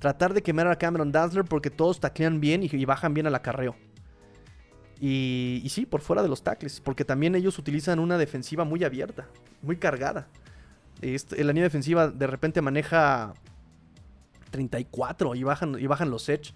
[0.00, 3.76] Tratar de quemar a Cameron Danzler porque todos taclean bien y, bajan bien al acarreo.
[4.98, 6.80] Y, y, sí, por fuera de los tackles.
[6.80, 9.28] Porque también ellos utilizan una defensiva muy abierta,
[9.62, 10.26] muy cargada.
[11.02, 13.34] Este, la línea defensiva de repente maneja
[14.50, 16.52] 34 y bajan, y bajan los edge.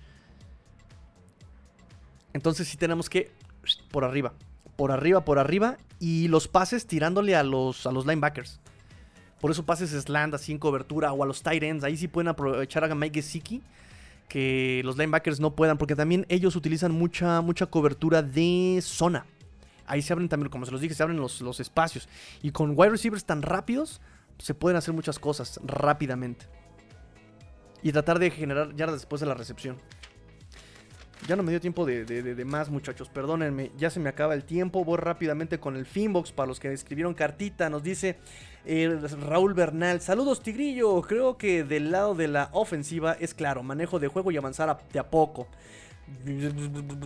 [2.32, 3.30] Entonces sí tenemos que
[3.90, 4.32] por arriba.
[4.76, 5.76] Por arriba, por arriba.
[5.98, 8.60] Y los pases tirándole a los, a los linebackers.
[9.40, 11.84] Por eso pases slant así en cobertura o a los tight ends.
[11.84, 13.62] Ahí sí pueden aprovechar a Mike Gesicki.
[14.28, 15.78] Que los linebackers no puedan.
[15.78, 19.26] Porque también ellos utilizan mucha, mucha cobertura de zona.
[19.86, 22.08] Ahí se abren también, como se los dije, se abren los, los espacios.
[22.40, 24.00] Y con wide receivers tan rápidos,
[24.38, 26.46] se pueden hacer muchas cosas rápidamente.
[27.82, 29.76] Y tratar de generar yardas después de la recepción.
[31.28, 33.08] Ya no me dio tiempo de, más, muchachos.
[33.08, 34.84] Perdónenme, ya se me acaba el tiempo.
[34.84, 37.70] Voy rápidamente con el Finbox para los que escribieron cartita.
[37.70, 38.18] Nos dice
[38.64, 40.00] eh, Raúl Bernal.
[40.00, 41.00] Saludos, Tigrillo.
[41.02, 44.78] Creo que del lado de la ofensiva es claro: manejo de juego y avanzar a,
[44.92, 45.46] de a poco.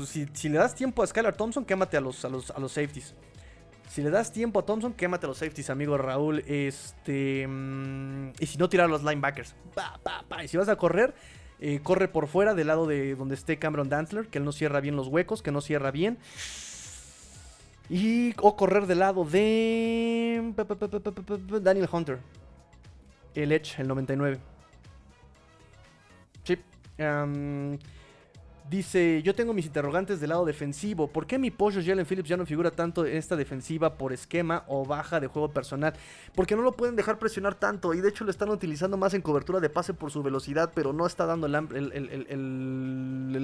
[0.06, 3.14] Si, le das tiempo a Skylar Thompson, quémate a los, a los, a los safeties.
[3.88, 6.43] Si le das tiempo a Thompson, quémate a los safeties, amigo Raúl.
[6.47, 7.47] Este.
[7.47, 9.55] Mmm, y si no, tirar a los linebackers.
[10.43, 11.14] Y si vas a correr,
[11.61, 14.81] eh, corre por fuera del lado de donde esté Cameron Dantzler, que él no cierra
[14.81, 16.19] bien los huecos, que no cierra bien.
[17.89, 20.53] Y o correr del lado de
[21.62, 22.19] Daniel Hunter.
[23.35, 24.39] El Edge, el 99.
[26.45, 26.59] Sí.
[26.99, 27.78] Um,
[28.68, 31.09] dice, yo tengo mis interrogantes del lado defensivo.
[31.09, 34.64] ¿Por qué mi pollo Jalen Phillips ya no figura tanto en esta defensiva por esquema
[34.66, 35.94] o baja de juego personal?
[36.34, 39.22] Porque no lo pueden dejar presionar tanto y de hecho lo están utilizando más en
[39.22, 41.55] cobertura de pase por su velocidad, pero no está dando el,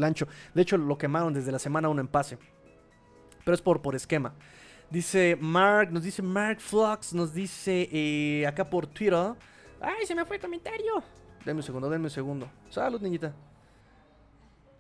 [0.04, 0.26] ancho.
[0.54, 2.38] De hecho lo quemaron desde la semana 1 en pase.
[3.44, 4.34] Pero es por, por esquema.
[4.90, 9.34] Dice Mark, nos dice Mark Flux, nos dice eh, acá por Twitter.
[9.80, 11.02] ¡Ay, se me fue el comentario!
[11.44, 12.48] Denme un segundo, denme un segundo.
[12.70, 13.34] Salud, niñita.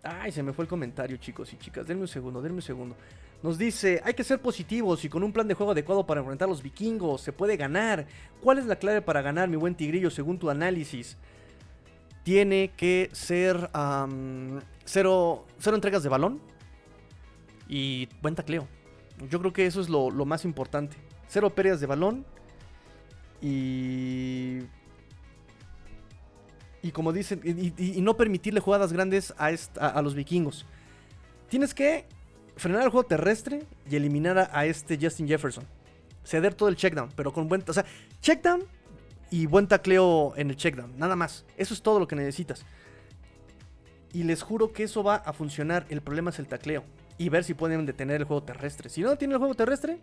[0.02, 1.86] Ay, se me fue el comentario, chicos y chicas.
[1.86, 2.96] Denme un segundo, denme un segundo.
[3.42, 6.46] Nos dice, hay que ser positivos y con un plan de juego adecuado para enfrentar
[6.46, 7.20] a los vikingos.
[7.20, 8.06] Se puede ganar.
[8.40, 11.16] ¿Cuál es la clave para ganar, mi buen tigrillo, según tu análisis?
[12.24, 13.68] Tiene que ser
[14.84, 16.40] cero, cero entregas de balón
[17.68, 18.68] y buen tacleo.
[19.30, 20.96] Yo creo que eso es lo más importante.
[21.28, 22.26] Cero pérdidas de balón
[23.40, 24.58] y
[26.82, 30.66] y como dicen, y, no permitirle jugadas grandes a, a, los vikingos.
[31.48, 32.06] Tienes que
[32.56, 35.64] frenar el juego terrestre y eliminar a, a, este Justin Jefferson.
[36.24, 37.64] Ceder todo el checkdown, pero con buen.
[37.68, 37.84] O sea,
[38.20, 38.64] checkdown
[39.30, 40.98] y buen tacleo en el checkdown.
[40.98, 41.44] Nada más.
[41.56, 42.64] Eso es todo lo que necesitas.
[44.12, 45.86] Y les juro que eso va a funcionar.
[45.88, 46.84] El problema es el tacleo.
[47.16, 48.88] Y ver si pueden detener el juego terrestre.
[48.88, 50.00] Si no tiene el juego terrestre,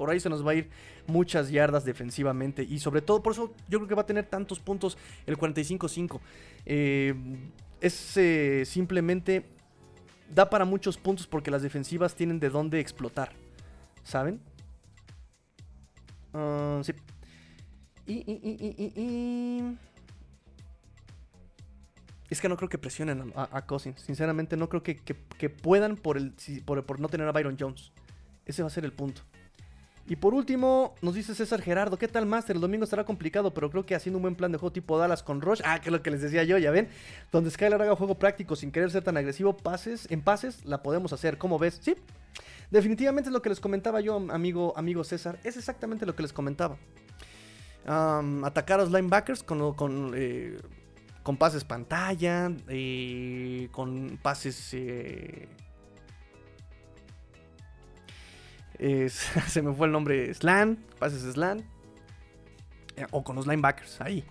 [0.00, 0.70] por ahí se nos va a ir
[1.06, 2.62] muchas yardas defensivamente.
[2.62, 4.96] Y sobre todo, por eso yo creo que va a tener tantos puntos
[5.26, 6.18] el 45-5.
[6.64, 7.14] Eh,
[7.82, 9.44] es eh, simplemente.
[10.34, 13.32] Da para muchos puntos porque las defensivas tienen de dónde explotar.
[14.02, 14.40] ¿Saben?
[16.32, 16.94] Uh, sí.
[18.06, 19.76] Y, y, y,
[22.30, 24.00] Es que no creo que presionen a, a Cousins.
[24.00, 24.94] Sinceramente, no creo que,
[25.50, 27.92] puedan por no tener a Byron Jones.
[28.46, 29.20] Ese va a ser el punto.
[30.06, 32.56] Y por último, nos dice César Gerardo, ¿qué tal Master?
[32.56, 35.22] El domingo estará complicado, pero creo que haciendo un buen plan de juego tipo Dallas
[35.22, 36.88] con Rush, ah, que es lo que les decía yo, ya ven,
[37.30, 41.12] donde Skylar haga juego práctico sin querer ser tan agresivo, pases, en pases la podemos
[41.12, 41.78] hacer, ¿cómo ves?
[41.80, 41.94] Sí,
[42.70, 46.32] definitivamente es lo que les comentaba yo, amigo, amigo César, es exactamente lo que les
[46.32, 46.76] comentaba.
[47.86, 50.58] atacar a los linebackers con, con, eh,
[51.22, 54.74] con pases pantalla, eh, con pases...
[54.74, 55.48] Eh,
[59.48, 61.62] se me fue el nombre, Slan, pases Slan.
[62.96, 64.24] Eh, o con los linebackers, ahí.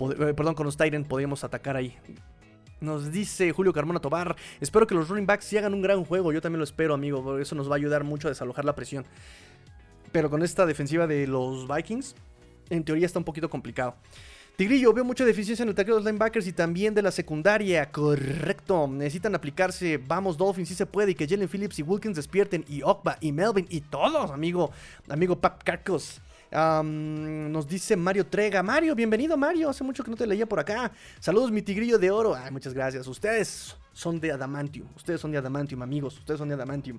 [0.00, 1.96] Eh, perdón, con los Tyrant podríamos atacar ahí.
[2.80, 6.32] Nos dice Julio Carmona Tobar, espero que los running backs sí hagan un gran juego,
[6.32, 8.76] yo también lo espero, amigo, porque eso nos va a ayudar mucho a desalojar la
[8.76, 9.04] presión.
[10.12, 12.14] Pero con esta defensiva de los Vikings,
[12.70, 13.96] en teoría está un poquito complicado.
[14.58, 17.92] Tigrillo, veo mucha deficiencia en el ataque de los linebackers y también de la secundaria.
[17.92, 18.88] Correcto.
[18.88, 19.98] Necesitan aplicarse.
[19.98, 21.12] Vamos, Dolphins, si se puede.
[21.12, 22.64] Y que Jalen Phillips y Wilkins despierten.
[22.66, 24.72] Y Okba y Melvin y todos, amigo.
[25.08, 26.20] Amigo Pap Carcos.
[26.50, 28.60] nos dice Mario Trega.
[28.64, 29.70] Mario, bienvenido, Mario.
[29.70, 30.90] Hace mucho que no te leía por acá.
[31.20, 32.34] Saludos, mi tigrillo de oro.
[32.34, 33.06] Ay, muchas gracias.
[33.06, 34.88] Ustedes son de Adamantium.
[34.96, 36.18] Ustedes son de Adamantium, amigos.
[36.18, 36.98] Ustedes son de Adamantium.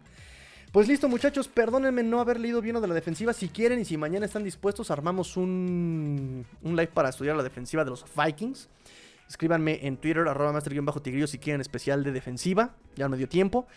[0.72, 3.34] Pues listo, muchachos, perdónenme no haber leído bien lo de la defensiva.
[3.34, 7.84] Si quieren y si mañana están dispuestos, armamos un, un live para estudiar la defensiva
[7.84, 8.70] de los Vikings.
[9.28, 12.76] Escríbanme en Twitter, arroba master-tigrillo si quieren especial de defensiva.
[12.96, 13.68] Ya no dio tiempo.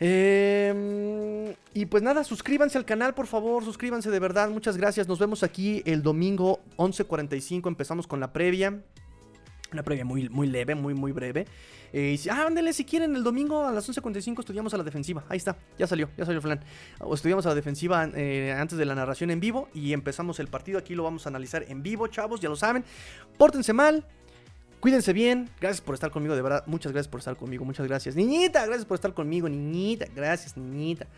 [0.00, 4.50] Em, y pues nada, suscríbanse al canal, por favor, suscríbanse de verdad.
[4.50, 5.08] Muchas gracias.
[5.08, 7.66] Nos vemos aquí el domingo 11.45.
[7.66, 8.80] Empezamos con la previa.
[9.72, 11.46] Una previa muy, muy leve, muy, muy breve.
[11.92, 15.24] Eh, ah, ándale, si quieren, el domingo a las 11.45 estudiamos a la defensiva.
[15.28, 16.60] Ahí está, ya salió, ya salió el plan.
[17.12, 20.78] Estudiamos a la defensiva eh, antes de la narración en vivo y empezamos el partido.
[20.78, 22.84] Aquí lo vamos a analizar en vivo, chavos, ya lo saben.
[23.36, 24.04] Pórtense mal,
[24.80, 25.50] Cuídense bien.
[25.60, 26.62] Gracias por estar conmigo, de verdad.
[26.66, 27.64] Muchas gracias por estar conmigo.
[27.64, 28.14] Muchas gracias.
[28.14, 30.06] Niñita, gracias por estar conmigo, niñita.
[30.14, 31.08] Gracias, niñita.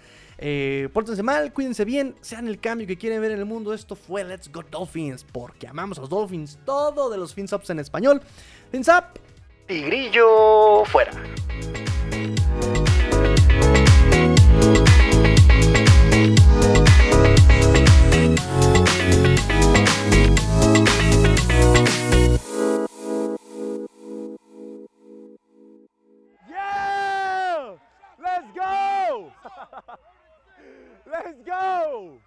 [0.42, 2.16] Eh, pórtense mal, cuídense bien.
[2.22, 3.74] Sean el cambio que quieren ver en el mundo.
[3.74, 5.22] Esto fue Let's Go Dolphins.
[5.22, 6.58] Porque amamos a los Dolphins.
[6.64, 8.22] Todo de los Finsups en español.
[8.72, 9.20] Fins up.
[9.68, 10.10] Y
[10.86, 11.12] fuera.
[31.10, 32.18] Let's go!